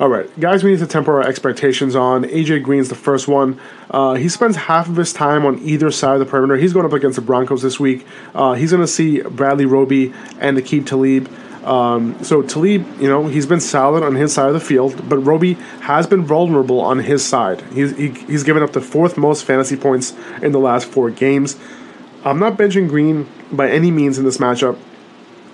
All 0.00 0.08
right, 0.08 0.28
guys, 0.40 0.64
we 0.64 0.72
need 0.72 0.80
to 0.80 0.88
temper 0.88 1.22
our 1.22 1.28
expectations 1.28 1.94
on. 1.94 2.24
AJ 2.24 2.64
Green's 2.64 2.88
the 2.88 2.96
first 2.96 3.28
one. 3.28 3.60
Uh, 3.88 4.14
he 4.14 4.28
spends 4.28 4.56
half 4.56 4.88
of 4.88 4.96
his 4.96 5.12
time 5.12 5.46
on 5.46 5.60
either 5.60 5.92
side 5.92 6.14
of 6.14 6.18
the 6.18 6.26
perimeter. 6.26 6.56
He's 6.56 6.72
going 6.72 6.84
up 6.84 6.92
against 6.92 7.14
the 7.14 7.22
Broncos 7.22 7.62
this 7.62 7.78
week. 7.78 8.04
Uh, 8.34 8.54
he's 8.54 8.72
going 8.72 8.82
to 8.82 8.88
see 8.88 9.20
Bradley 9.20 9.66
Roby 9.66 10.12
and 10.40 10.58
Aqib 10.58 10.84
Talib. 10.86 11.30
Um, 11.64 12.22
so 12.24 12.42
Talib, 12.42 12.84
you 13.00 13.08
know, 13.08 13.28
he's 13.28 13.46
been 13.46 13.60
solid 13.60 14.02
on 14.02 14.16
his 14.16 14.32
side 14.32 14.48
of 14.48 14.54
the 14.54 14.60
field, 14.60 15.08
but 15.08 15.18
Roby 15.18 15.54
has 15.82 16.08
been 16.08 16.24
vulnerable 16.24 16.80
on 16.80 16.98
his 16.98 17.24
side. 17.24 17.62
He's 17.72 17.96
he, 17.96 18.08
he's 18.08 18.42
given 18.42 18.64
up 18.64 18.72
the 18.72 18.80
fourth 18.80 19.16
most 19.16 19.44
fantasy 19.44 19.76
points 19.76 20.12
in 20.42 20.50
the 20.50 20.58
last 20.58 20.86
four 20.86 21.10
games. 21.10 21.56
I'm 22.24 22.40
not 22.40 22.56
benching 22.56 22.88
Green 22.88 23.28
by 23.52 23.70
any 23.70 23.92
means 23.92 24.18
in 24.18 24.24
this 24.24 24.38
matchup. 24.38 24.76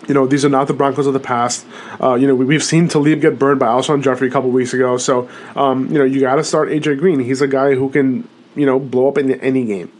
You 0.08 0.14
know, 0.14 0.26
these 0.26 0.44
are 0.44 0.48
not 0.48 0.66
the 0.66 0.74
Broncos 0.74 1.06
of 1.06 1.12
the 1.12 1.20
past. 1.20 1.66
Uh, 2.02 2.14
you 2.14 2.26
know, 2.26 2.34
we, 2.34 2.54
have 2.54 2.64
seen 2.64 2.88
Talib 2.88 3.20
get 3.20 3.38
burned 3.38 3.60
by 3.60 3.66
Alshon 3.66 4.02
Jeffery 4.02 4.28
a 4.28 4.30
couple 4.30 4.50
weeks 4.50 4.74
ago. 4.74 4.96
So, 4.96 5.28
um, 5.54 5.86
you 5.92 5.98
know, 5.98 6.04
you 6.04 6.20
got 6.20 6.36
to 6.36 6.44
start 6.44 6.68
AJ 6.68 6.98
Green. 6.98 7.20
He's 7.20 7.40
a 7.40 7.48
guy 7.48 7.74
who 7.74 7.90
can, 7.90 8.28
you 8.56 8.66
know, 8.66 8.78
blow 8.78 9.08
up 9.08 9.18
in 9.18 9.32
any 9.40 9.64
game. 9.64 9.92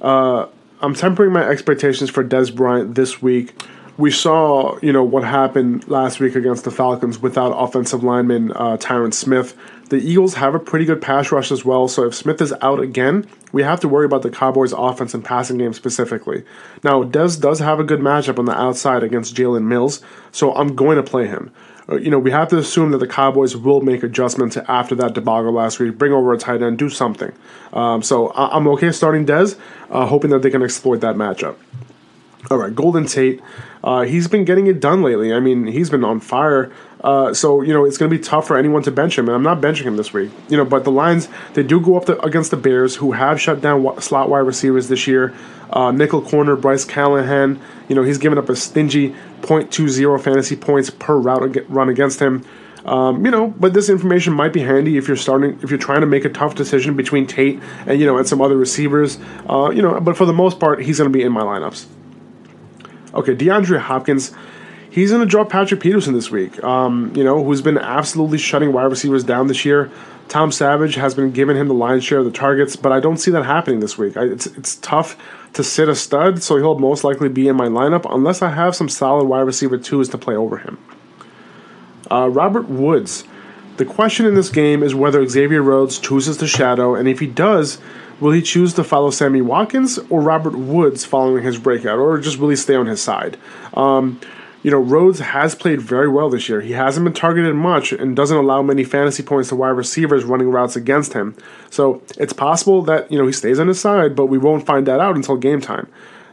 Uh, 0.00 0.46
I'm 0.80 0.94
tempering 0.94 1.32
my 1.32 1.44
expectations 1.44 2.10
for 2.10 2.24
Dez 2.24 2.54
Bryant 2.54 2.94
this 2.94 3.22
week 3.22 3.54
we 3.98 4.10
saw, 4.10 4.78
you 4.80 4.92
know, 4.92 5.04
what 5.04 5.24
happened 5.24 5.86
last 5.88 6.18
week 6.18 6.34
against 6.34 6.64
the 6.64 6.70
Falcons 6.70 7.20
without 7.20 7.50
offensive 7.50 8.02
lineman 8.02 8.52
uh, 8.52 8.76
Tyron 8.78 9.12
Smith. 9.12 9.56
The 9.92 9.98
Eagles 9.98 10.36
have 10.36 10.54
a 10.54 10.58
pretty 10.58 10.86
good 10.86 11.02
pass 11.02 11.30
rush 11.30 11.52
as 11.52 11.66
well, 11.66 11.86
so 11.86 12.06
if 12.06 12.14
Smith 12.14 12.40
is 12.40 12.54
out 12.62 12.80
again, 12.80 13.26
we 13.52 13.62
have 13.62 13.78
to 13.80 13.88
worry 13.88 14.06
about 14.06 14.22
the 14.22 14.30
Cowboys' 14.30 14.72
offense 14.72 15.12
and 15.12 15.22
passing 15.22 15.58
game 15.58 15.74
specifically. 15.74 16.44
Now, 16.82 17.02
Dez 17.02 17.38
does 17.38 17.58
have 17.58 17.78
a 17.78 17.84
good 17.84 18.00
matchup 18.00 18.38
on 18.38 18.46
the 18.46 18.58
outside 18.58 19.02
against 19.02 19.34
Jalen 19.34 19.64
Mills, 19.64 20.00
so 20.30 20.54
I'm 20.54 20.74
going 20.74 20.96
to 20.96 21.02
play 21.02 21.26
him. 21.26 21.52
Uh, 21.90 21.96
you 21.96 22.10
know, 22.10 22.18
we 22.18 22.30
have 22.30 22.48
to 22.48 22.56
assume 22.56 22.92
that 22.92 23.00
the 23.00 23.06
Cowboys 23.06 23.54
will 23.54 23.82
make 23.82 24.02
adjustments 24.02 24.56
after 24.56 24.94
that 24.94 25.12
debacle 25.12 25.52
last 25.52 25.78
week, 25.78 25.98
bring 25.98 26.12
over 26.12 26.32
a 26.32 26.38
tight 26.38 26.62
end, 26.62 26.78
do 26.78 26.88
something. 26.88 27.32
Um, 27.74 28.00
so 28.00 28.28
I- 28.28 28.56
am 28.56 28.66
okay 28.68 28.92
starting 28.92 29.26
Dez, 29.26 29.58
uh, 29.90 30.06
hoping 30.06 30.30
that 30.30 30.40
they 30.40 30.48
can 30.48 30.62
exploit 30.62 31.02
that 31.02 31.16
matchup. 31.16 31.56
All 32.50 32.56
right, 32.56 32.74
Golden 32.74 33.06
Tate. 33.06 33.40
Uh, 33.84 34.02
he's 34.02 34.26
been 34.26 34.44
getting 34.44 34.66
it 34.66 34.80
done 34.80 35.02
lately. 35.02 35.32
I 35.32 35.40
mean, 35.40 35.66
he's 35.66 35.90
been 35.90 36.04
on 36.04 36.18
fire. 36.18 36.72
Uh, 37.02 37.34
so 37.34 37.62
you 37.62 37.72
know 37.72 37.84
it's 37.84 37.98
going 37.98 38.10
to 38.10 38.16
be 38.16 38.22
tough 38.22 38.46
for 38.46 38.56
anyone 38.56 38.82
to 38.82 38.90
bench 38.90 39.18
him, 39.18 39.28
and 39.28 39.34
I'm 39.34 39.42
not 39.42 39.60
benching 39.60 39.82
him 39.82 39.96
this 39.96 40.12
week. 40.12 40.30
You 40.48 40.56
know, 40.56 40.64
but 40.64 40.84
the 40.84 40.92
Lions 40.92 41.28
they 41.54 41.62
do 41.62 41.80
go 41.80 41.96
up 41.96 42.08
against 42.08 42.50
the 42.50 42.56
Bears, 42.56 42.96
who 42.96 43.12
have 43.12 43.40
shut 43.40 43.60
down 43.60 44.00
slot 44.00 44.28
wide 44.28 44.40
receivers 44.40 44.88
this 44.88 45.06
year. 45.06 45.34
Uh, 45.70 45.90
nickel 45.90 46.22
corner 46.22 46.54
Bryce 46.54 46.84
Callahan. 46.84 47.60
You 47.88 47.96
know 47.96 48.02
he's 48.02 48.18
given 48.18 48.38
up 48.38 48.48
a 48.48 48.56
stingy 48.56 49.14
.20 49.42 50.22
fantasy 50.22 50.56
points 50.56 50.90
per 50.90 51.16
route 51.16 51.68
run 51.68 51.88
against 51.88 52.20
him. 52.20 52.44
Um, 52.84 53.24
you 53.24 53.30
know, 53.30 53.48
but 53.48 53.74
this 53.74 53.88
information 53.88 54.32
might 54.32 54.52
be 54.52 54.60
handy 54.60 54.96
if 54.96 55.06
you're 55.06 55.16
starting, 55.16 55.58
if 55.62 55.70
you're 55.70 55.78
trying 55.78 56.00
to 56.00 56.06
make 56.06 56.24
a 56.24 56.28
tough 56.28 56.54
decision 56.54 56.96
between 56.96 57.26
Tate 57.26 57.60
and 57.86 58.00
you 58.00 58.06
know 58.06 58.18
and 58.18 58.26
some 58.26 58.40
other 58.40 58.56
receivers. 58.56 59.18
Uh, 59.48 59.70
you 59.70 59.82
know, 59.82 60.00
but 60.00 60.16
for 60.16 60.26
the 60.26 60.32
most 60.32 60.58
part, 60.58 60.82
he's 60.82 60.98
going 60.98 61.10
to 61.10 61.16
be 61.16 61.24
in 61.24 61.32
my 61.32 61.42
lineups. 61.42 61.86
Okay, 63.14 63.34
DeAndre 63.34 63.78
Hopkins. 63.78 64.32
He's 64.92 65.10
going 65.10 65.22
to 65.22 65.26
drop 65.26 65.48
Patrick 65.48 65.80
Peterson 65.80 66.12
this 66.12 66.30
week, 66.30 66.62
um, 66.62 67.16
you 67.16 67.24
know, 67.24 67.42
who's 67.42 67.62
been 67.62 67.78
absolutely 67.78 68.36
shutting 68.36 68.74
wide 68.74 68.90
receivers 68.90 69.24
down 69.24 69.46
this 69.46 69.64
year. 69.64 69.90
Tom 70.28 70.52
Savage 70.52 70.96
has 70.96 71.14
been 71.14 71.30
giving 71.30 71.56
him 71.56 71.68
the 71.68 71.74
lion's 71.74 72.04
share 72.04 72.18
of 72.18 72.26
the 72.26 72.30
targets, 72.30 72.76
but 72.76 72.92
I 72.92 73.00
don't 73.00 73.16
see 73.16 73.30
that 73.30 73.46
happening 73.46 73.80
this 73.80 73.96
week. 73.96 74.18
I, 74.18 74.24
it's, 74.24 74.44
it's 74.48 74.76
tough 74.76 75.16
to 75.54 75.64
sit 75.64 75.88
a 75.88 75.94
stud, 75.94 76.42
so 76.42 76.58
he'll 76.58 76.78
most 76.78 77.04
likely 77.04 77.30
be 77.30 77.48
in 77.48 77.56
my 77.56 77.68
lineup 77.68 78.04
unless 78.14 78.42
I 78.42 78.50
have 78.50 78.76
some 78.76 78.90
solid 78.90 79.24
wide 79.24 79.40
receiver 79.40 79.78
twos 79.78 80.10
to 80.10 80.18
play 80.18 80.36
over 80.36 80.58
him. 80.58 80.76
Uh, 82.10 82.28
Robert 82.28 82.68
Woods. 82.68 83.24
The 83.78 83.86
question 83.86 84.26
in 84.26 84.34
this 84.34 84.50
game 84.50 84.82
is 84.82 84.94
whether 84.94 85.26
Xavier 85.26 85.62
Rhodes 85.62 85.98
chooses 85.98 86.36
to 86.36 86.46
shadow, 86.46 86.94
and 86.94 87.08
if 87.08 87.18
he 87.18 87.26
does, 87.26 87.78
will 88.20 88.32
he 88.32 88.42
choose 88.42 88.74
to 88.74 88.84
follow 88.84 89.10
Sammy 89.10 89.40
Watkins 89.40 89.98
or 90.10 90.20
Robert 90.20 90.54
Woods 90.54 91.06
following 91.06 91.42
his 91.42 91.56
breakout, 91.56 91.98
or 91.98 92.18
just 92.18 92.38
will 92.38 92.50
he 92.50 92.56
stay 92.56 92.74
on 92.74 92.84
his 92.84 93.00
side? 93.00 93.38
Um, 93.72 94.20
you 94.62 94.70
know, 94.70 94.78
Rhodes 94.78 95.18
has 95.18 95.54
played 95.54 95.80
very 95.80 96.08
well 96.08 96.30
this 96.30 96.48
year. 96.48 96.60
He 96.60 96.72
hasn't 96.72 97.04
been 97.04 97.12
targeted 97.12 97.54
much 97.54 97.92
and 97.92 98.14
doesn't 98.14 98.36
allow 98.36 98.62
many 98.62 98.84
fantasy 98.84 99.22
points 99.22 99.48
to 99.48 99.56
wide 99.56 99.70
receivers 99.70 100.24
running 100.24 100.50
routes 100.50 100.76
against 100.76 101.14
him. 101.14 101.36
So 101.70 102.02
it's 102.16 102.32
possible 102.32 102.82
that, 102.82 103.10
you 103.10 103.18
know, 103.18 103.26
he 103.26 103.32
stays 103.32 103.58
on 103.58 103.68
his 103.68 103.80
side, 103.80 104.14
but 104.14 104.26
we 104.26 104.38
won't 104.38 104.64
find 104.64 104.86
that 104.86 105.00
out 105.00 105.16
until 105.16 105.36
game 105.36 105.60
time. 105.60 105.88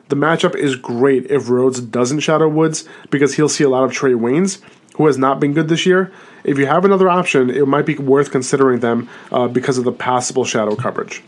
The 0.09 0.15
matchup 0.15 0.55
is 0.55 0.75
great 0.75 1.29
if 1.29 1.49
Rhodes 1.49 1.81
doesn't 1.81 2.19
shadow 2.21 2.47
Woods 2.47 2.87
because 3.09 3.35
he'll 3.35 3.49
see 3.49 3.63
a 3.63 3.69
lot 3.69 3.83
of 3.83 3.91
Trae 3.91 4.19
Waynes, 4.19 4.61
who 4.95 5.07
has 5.07 5.17
not 5.17 5.39
been 5.39 5.53
good 5.53 5.67
this 5.67 5.85
year. 5.85 6.11
If 6.43 6.57
you 6.57 6.65
have 6.65 6.85
another 6.85 7.09
option, 7.09 7.49
it 7.49 7.67
might 7.67 7.85
be 7.85 7.95
worth 7.95 8.31
considering 8.31 8.79
them 8.79 9.09
uh, 9.31 9.47
because 9.47 9.77
of 9.77 9.83
the 9.83 9.91
possible 9.91 10.45
shadow 10.45 10.75
coverage. 10.75 11.23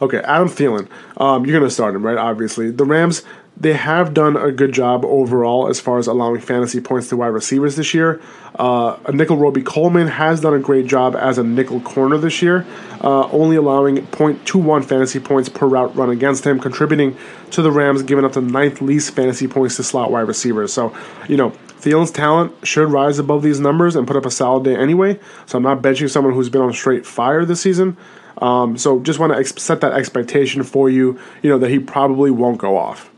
Okay, 0.00 0.18
Adam 0.18 0.48
Thielen. 0.48 0.88
Um, 1.16 1.44
you're 1.44 1.58
going 1.58 1.68
to 1.68 1.74
start 1.74 1.94
him, 1.94 2.04
right? 2.04 2.16
Obviously. 2.16 2.70
The 2.70 2.84
Rams, 2.84 3.22
they 3.60 3.72
have 3.72 4.14
done 4.14 4.36
a 4.36 4.52
good 4.52 4.72
job 4.72 5.04
overall 5.04 5.68
as 5.68 5.80
far 5.80 5.98
as 5.98 6.06
allowing 6.06 6.40
fantasy 6.40 6.80
points 6.80 7.08
to 7.08 7.16
wide 7.16 7.28
receivers 7.28 7.74
this 7.74 7.92
year. 7.92 8.20
Uh, 8.54 8.96
Nickell 9.12 9.36
Robey-Coleman 9.36 10.06
has 10.06 10.40
done 10.40 10.54
a 10.54 10.60
great 10.60 10.86
job 10.86 11.16
as 11.16 11.38
a 11.38 11.42
nickel 11.42 11.80
corner 11.80 12.18
this 12.18 12.40
year, 12.40 12.64
uh, 13.02 13.28
only 13.30 13.56
allowing 13.56 13.96
0.21 14.06 14.84
fantasy 14.84 15.18
points 15.18 15.48
per 15.48 15.66
route 15.66 15.94
run 15.96 16.10
against 16.10 16.46
him, 16.46 16.60
contributing 16.60 17.16
to 17.50 17.62
the 17.62 17.72
Rams 17.72 18.02
giving 18.02 18.24
up 18.24 18.32
the 18.32 18.40
ninth 18.40 18.80
least 18.80 19.14
fantasy 19.14 19.48
points 19.48 19.76
to 19.76 19.82
slot 19.82 20.12
wide 20.12 20.28
receivers. 20.28 20.72
So, 20.72 20.96
you 21.28 21.36
know, 21.36 21.50
Thielen's 21.80 22.10
talent 22.10 22.52
should 22.66 22.90
rise 22.90 23.18
above 23.18 23.42
these 23.42 23.60
numbers 23.60 23.96
and 23.96 24.06
put 24.06 24.16
up 24.16 24.26
a 24.26 24.30
solid 24.30 24.64
day 24.64 24.76
anyway. 24.76 25.18
So 25.46 25.58
I'm 25.58 25.64
not 25.64 25.82
benching 25.82 26.10
someone 26.10 26.34
who's 26.34 26.48
been 26.48 26.60
on 26.60 26.72
straight 26.72 27.06
fire 27.06 27.44
this 27.44 27.60
season. 27.60 27.96
Um, 28.38 28.76
so 28.76 29.00
just 29.00 29.18
want 29.18 29.32
to 29.32 29.38
ex- 29.38 29.60
set 29.60 29.80
that 29.80 29.92
expectation 29.92 30.62
for 30.62 30.88
you, 30.88 31.18
you 31.42 31.50
know, 31.50 31.58
that 31.58 31.70
he 31.70 31.80
probably 31.80 32.30
won't 32.30 32.58
go 32.58 32.76
off. 32.76 33.10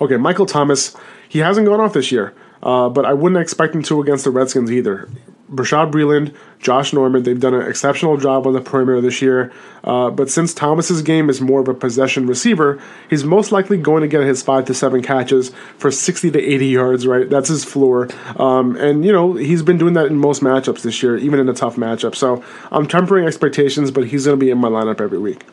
Okay, 0.00 0.16
Michael 0.16 0.46
Thomas, 0.46 0.94
he 1.28 1.40
hasn't 1.40 1.66
gone 1.66 1.80
off 1.80 1.92
this 1.92 2.12
year, 2.12 2.34
uh, 2.62 2.88
but 2.88 3.04
I 3.04 3.12
wouldn't 3.12 3.40
expect 3.40 3.74
him 3.74 3.82
to 3.84 4.00
against 4.00 4.24
the 4.24 4.30
Redskins 4.30 4.70
either. 4.70 5.08
Bashaud 5.50 5.92
Breeland, 5.92 6.34
Josh 6.58 6.92
Norman, 6.92 7.22
they've 7.22 7.38
done 7.38 7.54
an 7.54 7.68
exceptional 7.68 8.16
job 8.16 8.46
on 8.46 8.52
the 8.52 8.60
perimeter 8.60 9.00
this 9.00 9.22
year. 9.22 9.52
Uh, 9.84 10.10
but 10.10 10.28
since 10.28 10.52
Thomas's 10.52 11.02
game 11.02 11.30
is 11.30 11.40
more 11.40 11.60
of 11.60 11.68
a 11.68 11.74
possession 11.74 12.26
receiver, 12.26 12.82
he's 13.08 13.22
most 13.22 13.52
likely 13.52 13.76
going 13.76 14.02
to 14.02 14.08
get 14.08 14.22
his 14.22 14.42
five 14.42 14.64
to 14.64 14.74
seven 14.74 15.02
catches 15.02 15.50
for 15.78 15.92
60 15.92 16.32
to 16.32 16.42
80 16.42 16.66
yards, 16.66 17.06
right? 17.06 17.30
That's 17.30 17.48
his 17.48 17.64
floor. 17.64 18.08
Um, 18.36 18.74
and, 18.76 19.04
you 19.04 19.12
know, 19.12 19.34
he's 19.34 19.62
been 19.62 19.78
doing 19.78 19.94
that 19.94 20.06
in 20.06 20.16
most 20.16 20.42
matchups 20.42 20.82
this 20.82 21.00
year, 21.02 21.16
even 21.16 21.38
in 21.38 21.48
a 21.48 21.54
tough 21.54 21.76
matchup. 21.76 22.16
So 22.16 22.42
I'm 22.72 22.88
tempering 22.88 23.24
expectations, 23.24 23.92
but 23.92 24.08
he's 24.08 24.24
going 24.24 24.38
to 24.38 24.44
be 24.44 24.50
in 24.50 24.58
my 24.58 24.68
lineup 24.68 25.00
every 25.00 25.18
week. 25.18 25.44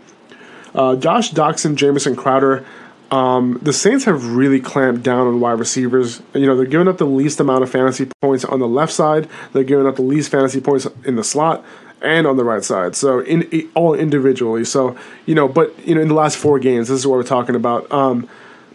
Uh, 0.74 0.96
Josh 0.96 1.32
Doctson, 1.32 1.76
Jamison 1.76 2.16
Crowder, 2.16 2.66
um, 3.14 3.60
the 3.62 3.74
Saints 3.74 4.06
have 4.06 4.36
really 4.36 4.60
clamped 4.60 5.04
down 5.04 5.28
on 5.28 5.40
wide 5.40 5.60
receivers. 5.60 6.24
You 6.34 6.48
know, 6.48 6.58
they're 6.58 6.66
giving 6.66 6.88
up 6.88 6.98
the 6.98 7.06
least 7.06 7.40
amount 7.40 7.62
of 7.62 7.70
fantasy 7.70 8.10
points 8.22 8.44
on 8.44 8.60
the 8.60 8.68
left 8.68 8.92
side. 8.92 9.30
They're 9.52 9.64
giving 9.64 9.86
up 9.86 9.98
the 9.98 10.02
least 10.02 10.32
fantasy 10.32 10.60
points 10.60 10.88
in 11.06 11.16
the 11.16 11.24
slot 11.24 11.64
and 12.02 12.26
on 12.26 12.38
the 12.38 12.44
right 12.44 12.64
side. 12.64 12.96
So 12.96 13.20
in 13.20 13.70
all 13.76 13.94
individually. 13.94 14.66
So 14.66 14.98
you 15.28 15.36
know, 15.36 15.48
but 15.48 15.78
you 15.88 15.94
know, 15.94 16.02
in 16.02 16.08
the 16.08 16.16
last 16.16 16.38
four 16.38 16.58
games, 16.58 16.88
this 16.88 16.98
is 16.98 17.06
what 17.06 17.18
we're 17.18 17.24
talking 17.24 17.54
about. 17.54 17.92
Um, 17.92 18.28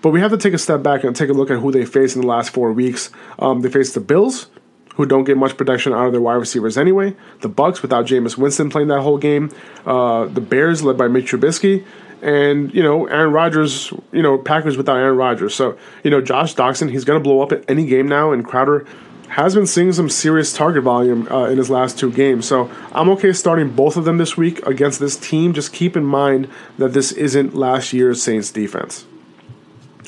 but 0.03 0.11
we 0.11 0.21
have 0.21 0.31
to 0.31 0.39
take 0.39 0.55
a 0.55 0.59
step 0.59 0.85
back 0.85 1.03
and 1.03 1.17
take 1.17 1.31
a 1.31 1.33
look 1.33 1.51
at 1.51 1.59
who 1.59 1.73
they 1.73 1.85
faced 1.85 2.15
in 2.15 2.23
the 2.23 2.29
last 2.29 2.51
four 2.51 2.73
weeks. 2.73 3.11
Um, 3.41 3.63
they 3.63 3.69
faced 3.69 3.95
the 3.95 4.01
Bills, 4.01 4.47
who 4.95 5.05
don't 5.05 5.25
get 5.25 5.37
much 5.37 5.57
production 5.57 5.93
out 5.93 6.07
of 6.07 6.13
their 6.13 6.21
wide 6.21 6.35
receivers 6.35 6.79
anyway. 6.79 7.17
The 7.41 7.49
Bucks 7.49 7.83
without 7.83 8.07
Jameis 8.07 8.39
Winston 8.39 8.71
playing 8.71 8.87
that 8.89 9.01
whole 9.01 9.19
game. 9.19 9.51
Uh, 9.85 10.27
the 10.27 10.41
Bears 10.41 10.85
led 10.85 10.97
by 10.97 11.09
Mitch 11.09 11.33
Trubisky 11.33 11.85
and 12.23 12.73
you 12.75 12.83
know 12.83 13.07
Aaron 13.07 13.33
Rodgers, 13.33 13.93
you 14.13 14.23
know 14.23 14.39
Packers 14.39 14.77
without 14.77 14.97
Aaron 14.97 15.17
Rodgers. 15.17 15.55
So 15.55 15.79
you 16.05 16.11
know 16.11 16.21
Josh 16.21 16.55
Doctson, 16.55 16.91
he's 16.91 17.05
going 17.05 17.19
to 17.19 17.23
blow 17.23 17.41
up 17.41 17.53
at 17.53 17.69
any 17.69 17.87
game 17.87 18.09
now, 18.09 18.33
and 18.33 18.45
Crowder 18.45 18.87
has 19.29 19.55
been 19.55 19.67
seeing 19.67 19.93
some 19.93 20.09
serious 20.09 20.55
target 20.55 20.83
volume 20.83 21.29
uh, 21.31 21.45
in 21.45 21.59
his 21.59 21.69
last 21.69 21.99
two 21.99 22.11
games. 22.11 22.47
So 22.47 22.71
I'm 22.93 23.09
okay 23.11 23.33
starting 23.33 23.71
both 23.71 23.97
of 23.97 24.05
them 24.05 24.17
this 24.19 24.37
week 24.37 24.67
against 24.67 25.01
this 25.01 25.17
team. 25.17 25.53
Just 25.53 25.73
keep 25.73 25.97
in 25.97 26.05
mind 26.05 26.49
that 26.79 26.95
this 26.95 27.13
isn't 27.13 27.55
last 27.55 27.93
year's 27.93 28.23
Saints 28.23 28.51
defense. 28.51 29.05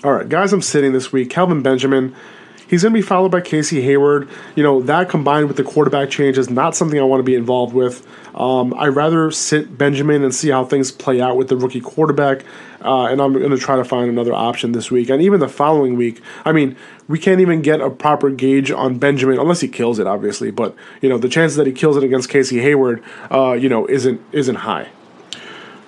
All 0.02 0.12
right, 0.12 0.28
guys, 0.28 0.52
I'm 0.52 0.62
sitting 0.62 0.92
this 0.92 1.12
week. 1.12 1.28
Kelvin 1.28 1.62
Benjamin. 1.62 2.14
He's 2.70 2.82
going 2.82 2.94
to 2.94 2.98
be 2.98 3.02
followed 3.02 3.32
by 3.32 3.40
Casey 3.40 3.82
Hayward. 3.82 4.28
You 4.54 4.62
know, 4.62 4.80
that 4.82 5.08
combined 5.08 5.48
with 5.48 5.56
the 5.56 5.64
quarterback 5.64 6.08
change 6.08 6.38
is 6.38 6.48
not 6.48 6.76
something 6.76 7.00
I 7.00 7.02
want 7.02 7.18
to 7.18 7.24
be 7.24 7.34
involved 7.34 7.74
with. 7.74 8.06
Um, 8.32 8.72
I'd 8.74 8.94
rather 8.94 9.32
sit 9.32 9.76
Benjamin 9.76 10.22
and 10.22 10.32
see 10.32 10.50
how 10.50 10.64
things 10.64 10.92
play 10.92 11.20
out 11.20 11.36
with 11.36 11.48
the 11.48 11.56
rookie 11.56 11.80
quarterback. 11.80 12.44
Uh, 12.80 13.06
and 13.06 13.20
I'm 13.20 13.32
going 13.32 13.50
to 13.50 13.58
try 13.58 13.74
to 13.74 13.82
find 13.82 14.08
another 14.08 14.32
option 14.32 14.70
this 14.70 14.88
week 14.88 15.10
and 15.10 15.20
even 15.20 15.40
the 15.40 15.48
following 15.48 15.96
week. 15.96 16.22
I 16.44 16.52
mean, 16.52 16.76
we 17.08 17.18
can't 17.18 17.40
even 17.40 17.60
get 17.60 17.80
a 17.80 17.90
proper 17.90 18.30
gauge 18.30 18.70
on 18.70 18.98
Benjamin 18.98 19.40
unless 19.40 19.60
he 19.60 19.66
kills 19.66 19.98
it, 19.98 20.06
obviously. 20.06 20.52
But 20.52 20.76
you 21.02 21.08
know, 21.08 21.18
the 21.18 21.28
chances 21.28 21.56
that 21.56 21.66
he 21.66 21.72
kills 21.72 21.96
it 21.96 22.04
against 22.04 22.28
Casey 22.28 22.60
Hayward, 22.60 23.02
uh, 23.32 23.52
you 23.52 23.68
know, 23.68 23.84
isn't 23.86 24.20
isn't 24.30 24.54
high. 24.54 24.90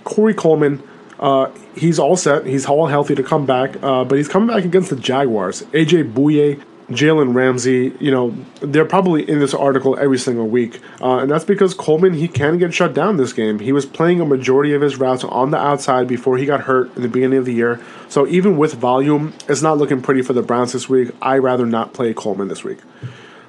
Corey 0.03 0.35
Coleman, 0.35 0.83
uh, 1.21 1.53
he's 1.77 2.01
all 2.01 2.17
set. 2.17 2.45
He's 2.45 2.67
all 2.67 2.89
healthy 2.89 3.15
to 3.15 3.23
come 3.23 3.47
back, 3.47 3.81
uh, 3.85 4.03
but 4.03 4.19
he's 4.19 4.29
coming 4.29 4.49
back 4.49 4.65
against 4.65 4.91
the 4.91 4.97
Jaguars. 4.97 5.63
AJ 5.73 6.13
Bouye 6.13 6.61
Jalen 6.93 7.35
Ramsey, 7.35 7.93
you 7.99 8.11
know, 8.11 8.35
they're 8.61 8.85
probably 8.85 9.29
in 9.29 9.39
this 9.39 9.55
article 9.55 9.99
every 9.99 10.19
single 10.19 10.47
week. 10.47 10.81
Uh, 11.01 11.19
and 11.19 11.31
that's 11.31 11.45
because 11.45 11.75
Coleman, 11.75 12.15
he 12.15 12.29
can 12.29 12.59
get 12.59 12.73
shut 12.73 12.95
down 12.95 13.17
this 13.17 13.33
game. 13.33 13.59
He 13.59 13.73
was 13.73 13.85
playing 13.85 14.21
a 14.21 14.25
majority 14.25 14.73
of 14.75 14.83
his 14.83 14.97
routes 14.97 15.25
on 15.25 15.51
the 15.51 15.59
outside 15.59 16.07
before 16.07 16.39
he 16.39 16.47
got 16.47 16.63
hurt 16.63 16.95
in 16.97 17.03
the 17.03 17.09
beginning 17.09 17.39
of 17.39 17.45
the 17.45 17.55
year. 17.55 17.81
So 18.09 18.27
even 18.27 18.57
with 18.57 18.75
volume, 18.75 19.35
it's 19.49 19.63
not 19.63 19.79
looking 19.79 20.03
pretty 20.03 20.23
for 20.23 20.33
the 20.33 20.43
Browns 20.43 20.73
this 20.73 20.89
week. 20.89 21.11
i 21.21 21.39
rather 21.39 21.67
not 21.67 21.93
play 21.93 22.15
Coleman 22.15 22.49
this 22.49 22.65
week. 22.65 22.79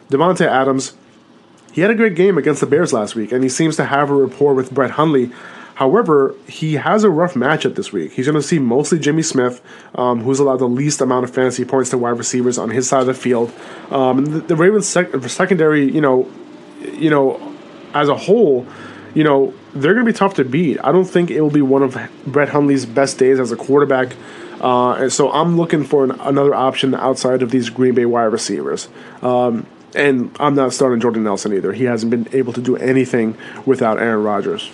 Davante 0.09 0.45
Adams, 0.45 0.93
he 1.71 1.81
had 1.81 1.89
a 1.89 1.95
great 1.95 2.15
game 2.15 2.37
against 2.37 2.61
the 2.61 2.67
Bears 2.67 2.93
last 2.93 3.15
week, 3.15 3.31
and 3.31 3.43
he 3.43 3.49
seems 3.49 3.75
to 3.77 3.85
have 3.85 4.09
a 4.09 4.13
rapport 4.13 4.53
with 4.53 4.71
Brett 4.71 4.91
Hundley. 4.91 5.31
However, 5.75 6.35
he 6.47 6.75
has 6.75 7.03
a 7.03 7.09
rough 7.09 7.33
matchup 7.33 7.75
this 7.75 7.91
week. 7.91 8.13
He's 8.13 8.27
going 8.27 8.39
to 8.39 8.47
see 8.47 8.59
mostly 8.59 8.99
Jimmy 8.99 9.23
Smith, 9.23 9.61
um, 9.95 10.21
who's 10.21 10.39
allowed 10.39 10.57
the 10.57 10.67
least 10.67 11.01
amount 11.01 11.23
of 11.23 11.33
fantasy 11.33 11.65
points 11.65 11.89
to 11.89 11.97
wide 11.97 12.17
receivers 12.17 12.57
on 12.57 12.69
his 12.69 12.87
side 12.87 13.01
of 13.01 13.07
the 13.07 13.13
field. 13.13 13.51
Um, 13.89 14.25
the, 14.25 14.39
the, 14.41 14.55
Ravens 14.55 14.87
sec- 14.87 15.13
secondary, 15.23 15.91
you 15.91 16.01
know, 16.01 16.29
you 16.81 17.09
know, 17.09 17.55
as 17.93 18.07
a 18.07 18.15
whole, 18.15 18.67
you 19.15 19.23
know, 19.23 19.53
they're 19.73 19.93
going 19.93 20.05
to 20.05 20.11
be 20.11 20.17
tough 20.17 20.35
to 20.35 20.45
beat. 20.45 20.77
I 20.83 20.91
don't 20.91 21.05
think 21.05 21.31
it 21.31 21.41
will 21.41 21.49
be 21.49 21.61
one 21.61 21.81
of 21.81 21.97
Brett 22.27 22.49
Hundley's 22.49 22.85
best 22.85 23.17
days 23.17 23.39
as 23.39 23.51
a 23.51 23.55
quarterback. 23.55 24.15
Uh, 24.61 24.93
and 24.93 25.11
so 25.11 25.31
I'm 25.31 25.57
looking 25.57 25.83
for 25.83 26.03
an, 26.03 26.11
another 26.11 26.53
option 26.53 26.93
outside 26.93 27.41
of 27.41 27.49
these 27.49 27.69
Green 27.69 27.95
Bay 27.95 28.05
wide 28.05 28.25
receivers. 28.25 28.87
Um, 29.21 29.65
and 29.95 30.35
I'm 30.39 30.55
not 30.55 30.73
starting 30.73 30.99
Jordan 30.99 31.23
Nelson 31.23 31.53
either. 31.53 31.73
He 31.73 31.85
hasn't 31.85 32.09
been 32.09 32.27
able 32.31 32.53
to 32.53 32.61
do 32.61 32.75
anything 32.77 33.37
without 33.65 33.99
Aaron 33.99 34.23
Rodgers. 34.23 34.71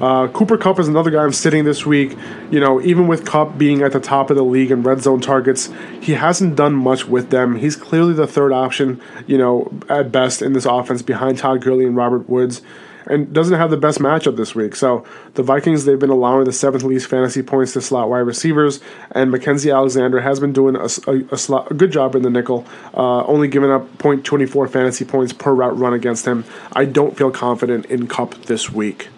Uh, 0.00 0.28
Cooper 0.28 0.56
Kupp 0.56 0.78
is 0.78 0.88
another 0.88 1.10
guy 1.10 1.22
I'm 1.22 1.32
sitting 1.32 1.64
this 1.64 1.84
week. 1.84 2.16
You 2.50 2.60
know, 2.60 2.80
even 2.80 3.06
with 3.06 3.26
Kupp 3.26 3.58
being 3.58 3.82
at 3.82 3.92
the 3.92 4.00
top 4.00 4.30
of 4.30 4.36
the 4.36 4.44
league 4.44 4.70
in 4.70 4.82
red 4.82 5.02
zone 5.02 5.20
targets, 5.20 5.70
he 6.00 6.12
hasn't 6.12 6.56
done 6.56 6.74
much 6.74 7.06
with 7.06 7.30
them. 7.30 7.56
He's 7.56 7.76
clearly 7.76 8.14
the 8.14 8.26
third 8.26 8.52
option, 8.52 9.00
you 9.26 9.38
know, 9.38 9.70
at 9.88 10.10
best 10.10 10.42
in 10.42 10.52
this 10.52 10.64
offense 10.64 11.02
behind 11.02 11.38
Todd 11.38 11.62
Gurley 11.62 11.84
and 11.84 11.96
Robert 11.96 12.28
Woods 12.28 12.62
and 13.06 13.32
doesn't 13.32 13.58
have 13.58 13.70
the 13.70 13.76
best 13.76 13.98
matchup 13.98 14.36
this 14.36 14.54
week. 14.54 14.76
So 14.76 15.04
the 15.34 15.42
Vikings, 15.42 15.84
they've 15.84 15.98
been 15.98 16.10
allowing 16.10 16.44
the 16.44 16.52
seventh 16.52 16.84
least 16.84 17.08
fantasy 17.08 17.42
points 17.42 17.72
to 17.72 17.80
slot 17.80 18.08
wide 18.08 18.18
receivers, 18.20 18.80
and 19.10 19.32
Mackensie 19.32 19.74
Alexander 19.74 20.20
has 20.20 20.40
been 20.40 20.52
doing 20.52 20.76
a, 20.76 20.88
a, 21.10 21.34
a, 21.34 21.38
slot, 21.38 21.70
a 21.70 21.74
good 21.74 21.90
job 21.90 22.14
in 22.14 22.22
the 22.22 22.30
nickel, 22.30 22.66
uh, 22.94 23.24
only 23.24 23.48
giving 23.48 23.70
up 23.70 23.98
0.24 23.98 24.70
fantasy 24.70 25.04
points 25.04 25.32
per 25.32 25.52
route 25.52 25.76
run 25.76 25.92
against 25.92 26.26
him. 26.26 26.44
I 26.72 26.84
don't 26.84 27.16
feel 27.16 27.30
confident 27.30 27.86
in 27.86 28.06
Kupp 28.06 28.34
this 28.44 28.70
week. 28.70 29.08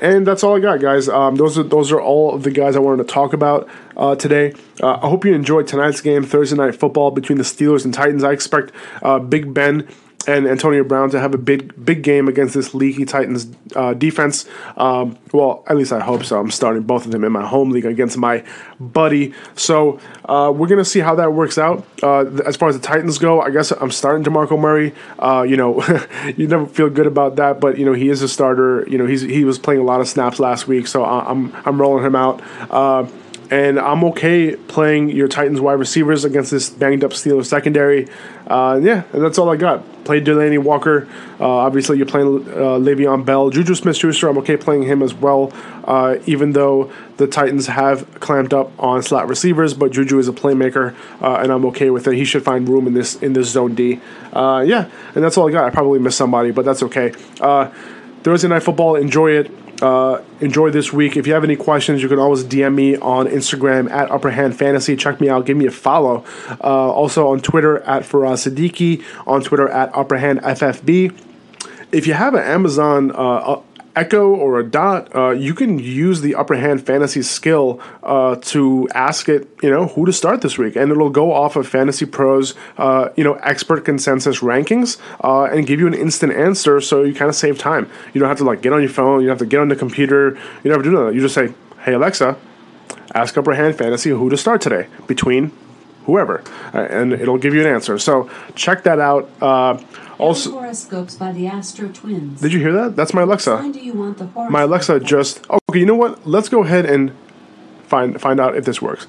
And 0.00 0.26
that's 0.26 0.42
all 0.42 0.56
I 0.56 0.60
got, 0.60 0.80
guys. 0.80 1.10
Um, 1.10 1.36
those 1.36 1.58
are 1.58 1.62
those 1.62 1.92
are 1.92 2.00
all 2.00 2.34
of 2.34 2.42
the 2.42 2.50
guys 2.50 2.74
I 2.74 2.78
wanted 2.78 3.06
to 3.06 3.12
talk 3.12 3.34
about 3.34 3.68
uh, 3.98 4.16
today. 4.16 4.54
Uh, 4.82 4.98
I 5.02 5.08
hope 5.08 5.26
you 5.26 5.34
enjoyed 5.34 5.68
tonight's 5.68 6.00
game, 6.00 6.24
Thursday 6.24 6.56
night 6.56 6.74
football 6.74 7.10
between 7.10 7.36
the 7.36 7.44
Steelers 7.44 7.84
and 7.84 7.92
Titans. 7.92 8.24
I 8.24 8.32
expect 8.32 8.72
uh, 9.02 9.18
Big 9.18 9.52
Ben 9.52 9.86
and 10.26 10.46
Antonio 10.46 10.84
Brown 10.84 11.10
to 11.10 11.20
have 11.20 11.34
a 11.34 11.38
big 11.38 11.82
big 11.82 12.02
game 12.02 12.28
against 12.28 12.54
this 12.54 12.74
leaky 12.74 13.04
Titans 13.04 13.48
uh, 13.74 13.94
defense. 13.94 14.46
Um, 14.76 15.18
well, 15.32 15.64
at 15.66 15.76
least 15.76 15.92
I 15.92 16.00
hope 16.00 16.24
so. 16.24 16.38
I'm 16.38 16.50
starting 16.50 16.82
both 16.82 17.06
of 17.06 17.12
them 17.12 17.24
in 17.24 17.32
my 17.32 17.46
home 17.46 17.70
league 17.70 17.86
against 17.86 18.18
my 18.18 18.44
buddy. 18.78 19.32
So 19.54 19.98
uh, 20.26 20.52
we're 20.54 20.68
gonna 20.68 20.84
see 20.84 21.00
how 21.00 21.14
that 21.14 21.32
works 21.32 21.56
out. 21.56 21.86
Uh, 22.02 22.26
as 22.46 22.56
far 22.56 22.68
as 22.68 22.76
the 22.76 22.82
Titans 22.82 23.18
go, 23.18 23.40
I 23.40 23.50
guess 23.50 23.70
I'm 23.70 23.90
starting 23.90 24.22
Demarco 24.22 24.58
Murray. 24.58 24.94
Uh, 25.18 25.42
you 25.48 25.56
know, 25.56 25.82
you 26.36 26.46
never 26.46 26.66
feel 26.66 26.90
good 26.90 27.06
about 27.06 27.36
that, 27.36 27.60
but 27.60 27.78
you 27.78 27.86
know 27.86 27.94
he 27.94 28.10
is 28.10 28.20
a 28.20 28.28
starter. 28.28 28.86
You 28.88 28.98
know 28.98 29.06
he's 29.06 29.22
he 29.22 29.44
was 29.44 29.58
playing 29.58 29.80
a 29.80 29.84
lot 29.84 30.00
of 30.00 30.08
snaps 30.08 30.38
last 30.38 30.68
week, 30.68 30.86
so 30.86 31.04
I'm 31.04 31.54
I'm 31.64 31.80
rolling 31.80 32.04
him 32.04 32.14
out. 32.14 32.42
And 33.50 33.80
I'm 33.80 34.04
okay 34.04 34.54
playing 34.54 35.08
your 35.08 35.26
Titans 35.26 35.60
wide 35.60 35.72
receivers 35.72 36.24
against 36.24 36.52
this 36.52 36.70
banged 36.70 37.02
up 37.02 37.10
Steelers 37.10 37.46
secondary. 37.46 38.06
Uh, 38.46 38.78
yeah, 38.80 39.02
and 39.12 39.22
that's 39.22 39.38
all 39.38 39.50
I 39.50 39.56
got. 39.56 40.04
Played 40.04 40.24
Delanie 40.24 40.62
Walker. 40.62 41.08
Uh, 41.40 41.48
obviously, 41.48 41.96
you're 41.96 42.06
playing 42.06 42.48
uh, 42.48 42.78
Le'Veon 42.78 43.24
Bell. 43.24 43.50
Juju 43.50 43.74
Smith 43.74 43.96
Schuster, 43.96 44.28
I'm 44.28 44.38
okay 44.38 44.56
playing 44.56 44.84
him 44.84 45.02
as 45.02 45.12
well, 45.14 45.52
uh, 45.84 46.16
even 46.26 46.52
though 46.52 46.92
the 47.16 47.26
Titans 47.26 47.66
have 47.66 48.20
clamped 48.20 48.54
up 48.54 48.70
on 48.78 49.02
slot 49.02 49.28
receivers, 49.28 49.74
but 49.74 49.90
Juju 49.90 50.18
is 50.18 50.28
a 50.28 50.32
playmaker, 50.32 50.94
uh, 51.20 51.40
and 51.42 51.52
I'm 51.52 51.66
okay 51.66 51.90
with 51.90 52.06
it. 52.06 52.14
He 52.14 52.24
should 52.24 52.44
find 52.44 52.68
room 52.68 52.86
in 52.86 52.94
this 52.94 53.16
in 53.16 53.32
this 53.32 53.48
zone 53.48 53.74
D. 53.74 54.00
Uh, 54.32 54.64
yeah, 54.66 54.88
and 55.14 55.24
that's 55.24 55.36
all 55.36 55.48
I 55.48 55.52
got. 55.52 55.64
I 55.64 55.70
probably 55.70 55.98
missed 55.98 56.18
somebody, 56.18 56.52
but 56.52 56.64
that's 56.64 56.82
okay. 56.84 57.12
Uh, 57.40 57.70
Thursday 58.22 58.48
Night 58.48 58.62
Football, 58.62 58.96
enjoy 58.96 59.32
it. 59.32 59.50
Uh, 59.80 60.22
enjoy 60.40 60.70
this 60.70 60.92
week. 60.92 61.16
If 61.16 61.26
you 61.26 61.32
have 61.32 61.44
any 61.44 61.56
questions, 61.56 62.02
you 62.02 62.08
can 62.08 62.18
always 62.18 62.44
DM 62.44 62.74
me 62.74 62.96
on 62.96 63.26
Instagram 63.26 63.90
at 63.90 64.10
Upper 64.10 64.30
Hand 64.30 64.58
Fantasy. 64.58 64.96
Check 64.96 65.20
me 65.20 65.28
out. 65.28 65.46
Give 65.46 65.56
me 65.56 65.66
a 65.66 65.70
follow. 65.70 66.24
Uh, 66.62 66.90
also 66.90 67.28
on 67.28 67.40
Twitter 67.40 67.78
at 67.80 68.02
Faraz 68.02 68.48
Siddiqui. 68.48 69.02
On 69.26 69.42
Twitter 69.42 69.68
at 69.68 69.94
Upper 69.96 70.18
Hand 70.18 70.40
FFB. 70.40 71.16
If 71.92 72.06
you 72.06 72.14
have 72.14 72.34
an 72.34 72.44
Amazon 72.44 73.10
uh, 73.10 73.60
Echo 73.96 74.28
or 74.28 74.58
a 74.58 74.64
Dot, 74.64 75.14
uh, 75.14 75.30
you 75.30 75.54
can 75.54 75.78
use 75.78 76.20
the 76.20 76.34
Upper 76.34 76.54
Hand 76.54 76.84
Fantasy 76.86 77.22
skill 77.22 77.80
uh, 78.02 78.36
to 78.36 78.88
ask 78.94 79.28
it, 79.28 79.48
you 79.62 79.70
know, 79.70 79.88
who 79.88 80.06
to 80.06 80.12
start 80.12 80.42
this 80.42 80.58
week, 80.58 80.76
and 80.76 80.90
it'll 80.90 81.10
go 81.10 81.32
off 81.32 81.56
of 81.56 81.66
Fantasy 81.66 82.06
Pros, 82.06 82.54
uh, 82.78 83.08
you 83.16 83.24
know, 83.24 83.34
expert 83.34 83.84
consensus 83.84 84.40
rankings, 84.40 84.98
uh, 85.24 85.44
and 85.44 85.66
give 85.66 85.80
you 85.80 85.86
an 85.86 85.94
instant 85.94 86.32
answer, 86.32 86.80
so 86.80 87.02
you 87.02 87.14
kind 87.14 87.28
of 87.28 87.34
save 87.34 87.58
time. 87.58 87.90
You 88.14 88.20
don't 88.20 88.28
have 88.28 88.38
to 88.38 88.44
like 88.44 88.62
get 88.62 88.72
on 88.72 88.80
your 88.80 88.90
phone, 88.90 89.20
you 89.20 89.26
don't 89.26 89.38
have 89.38 89.46
to 89.46 89.50
get 89.50 89.60
on 89.60 89.68
the 89.68 89.76
computer, 89.76 90.38
you 90.62 90.72
to 90.72 90.82
do 90.82 90.96
that. 91.04 91.14
You 91.14 91.20
just 91.20 91.34
say, 91.34 91.52
"Hey 91.80 91.92
Alexa, 91.92 92.36
ask 93.14 93.36
Upper 93.36 93.54
Hand 93.54 93.76
Fantasy 93.76 94.10
who 94.10 94.30
to 94.30 94.36
start 94.36 94.60
today 94.60 94.86
between 95.06 95.52
whoever," 96.06 96.42
uh, 96.74 96.78
and 96.78 97.12
it'll 97.12 97.38
give 97.38 97.54
you 97.54 97.60
an 97.60 97.66
answer. 97.66 97.98
So 97.98 98.28
check 98.54 98.82
that 98.84 98.98
out. 98.98 99.28
Uh, 99.40 99.78
also, 100.18 100.52
horoscopes 100.52 101.16
by 101.16 101.32
the 101.32 101.46
Astro 101.46 101.88
Twins. 101.88 102.40
did 102.40 102.52
you 102.52 102.60
hear 102.60 102.72
that? 102.72 102.96
That's 102.96 103.14
my 103.14 103.22
Alexa. 103.22 103.56
Sign 103.56 103.72
do 103.72 103.80
you 103.80 103.94
want 103.94 104.18
the 104.18 104.26
horoscope? 104.26 104.52
My 104.52 104.62
Alexa 104.62 105.00
just 105.00 105.48
okay. 105.50 105.78
You 105.80 105.86
know 105.86 105.94
what? 105.96 106.26
Let's 106.26 106.48
go 106.48 106.62
ahead 106.62 106.84
and 106.86 107.12
find 107.86 108.20
find 108.20 108.38
out 108.40 108.56
if 108.56 108.64
this 108.64 108.82
works. 108.82 109.06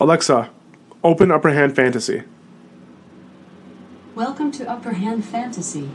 Alexa, 0.00 0.50
open 1.04 1.30
Upper 1.30 1.50
Hand 1.50 1.74
Fantasy. 1.76 2.22
Welcome 4.14 4.50
to 4.52 4.68
Upper 4.68 4.92
Hand 4.92 5.24
Fantasy. 5.26 5.90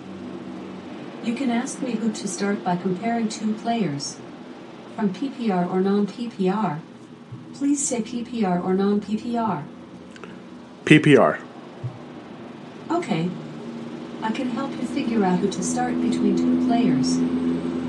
You 1.23 1.33
can 1.35 1.49
ask 1.49 1.81
me 1.81 1.93
who 1.93 2.11
to 2.11 2.27
start 2.27 2.63
by 2.63 2.75
comparing 2.75 3.29
two 3.29 3.53
players. 3.53 4.17
From 4.95 5.13
PPR 5.13 5.71
or 5.71 5.81
non 5.81 6.05
PPR. 6.05 6.79
Please 7.53 7.85
say 7.85 8.01
PPR 8.01 8.63
or 8.63 8.73
non 8.73 9.01
PPR. 9.01 9.63
PPR. 10.85 11.39
Okay. 12.89 13.29
I 14.23 14.31
can 14.31 14.49
help 14.49 14.71
you 14.71 14.85
figure 14.87 15.23
out 15.23 15.39
who 15.39 15.49
to 15.49 15.63
start 15.63 15.99
between 16.01 16.37
two 16.37 16.67
players. 16.67 17.17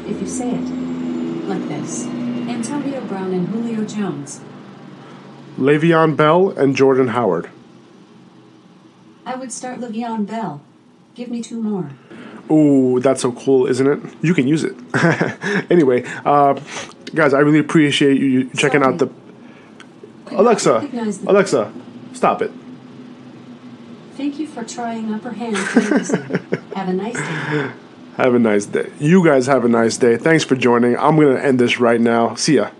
If 0.08 0.20
you 0.20 0.26
say 0.26 0.50
it 0.50 0.82
like 1.44 1.68
this 1.68 2.06
Antonio 2.06 3.00
Brown 3.02 3.32
and 3.32 3.48
Julio 3.48 3.84
Jones. 3.84 4.40
Le'Veon 5.58 6.16
Bell 6.16 6.50
and 6.50 6.74
Jordan 6.74 7.08
Howard. 7.08 7.50
I 9.26 9.36
would 9.36 9.52
start 9.52 9.80
Le'Veon 9.80 10.26
Bell. 10.26 10.62
Give 11.14 11.28
me 11.28 11.42
two 11.42 11.60
more. 11.60 11.90
Ooh, 12.50 13.00
that's 13.00 13.22
so 13.22 13.32
cool, 13.32 13.66
isn't 13.66 13.86
it? 13.86 14.14
You 14.22 14.34
can 14.34 14.48
use 14.48 14.64
it. 14.64 14.74
anyway, 15.70 16.04
uh, 16.24 16.58
guys, 17.14 17.34
I 17.34 17.40
really 17.40 17.58
appreciate 17.58 18.20
you 18.20 18.50
checking 18.50 18.82
out 18.82 18.98
the. 18.98 19.08
Could 20.24 20.38
Alexa, 20.38 20.88
Alexa, 21.26 21.72
stop 22.12 22.42
it. 22.42 22.50
Thank 24.22 24.38
you 24.38 24.46
for 24.46 24.62
trying 24.62 25.12
Upper 25.12 25.32
Hand 25.32 25.56
Have 25.56 26.88
a 26.88 26.92
nice 26.92 27.16
day. 27.16 27.72
Have 28.18 28.34
a 28.36 28.38
nice 28.38 28.66
day. 28.66 28.92
You 29.00 29.24
guys 29.24 29.46
have 29.48 29.64
a 29.64 29.68
nice 29.68 29.96
day. 29.96 30.16
Thanks 30.16 30.44
for 30.44 30.54
joining. 30.54 30.96
I'm 30.96 31.16
going 31.16 31.34
to 31.34 31.44
end 31.44 31.58
this 31.58 31.80
right 31.80 32.00
now. 32.00 32.36
See 32.36 32.54
ya. 32.54 32.70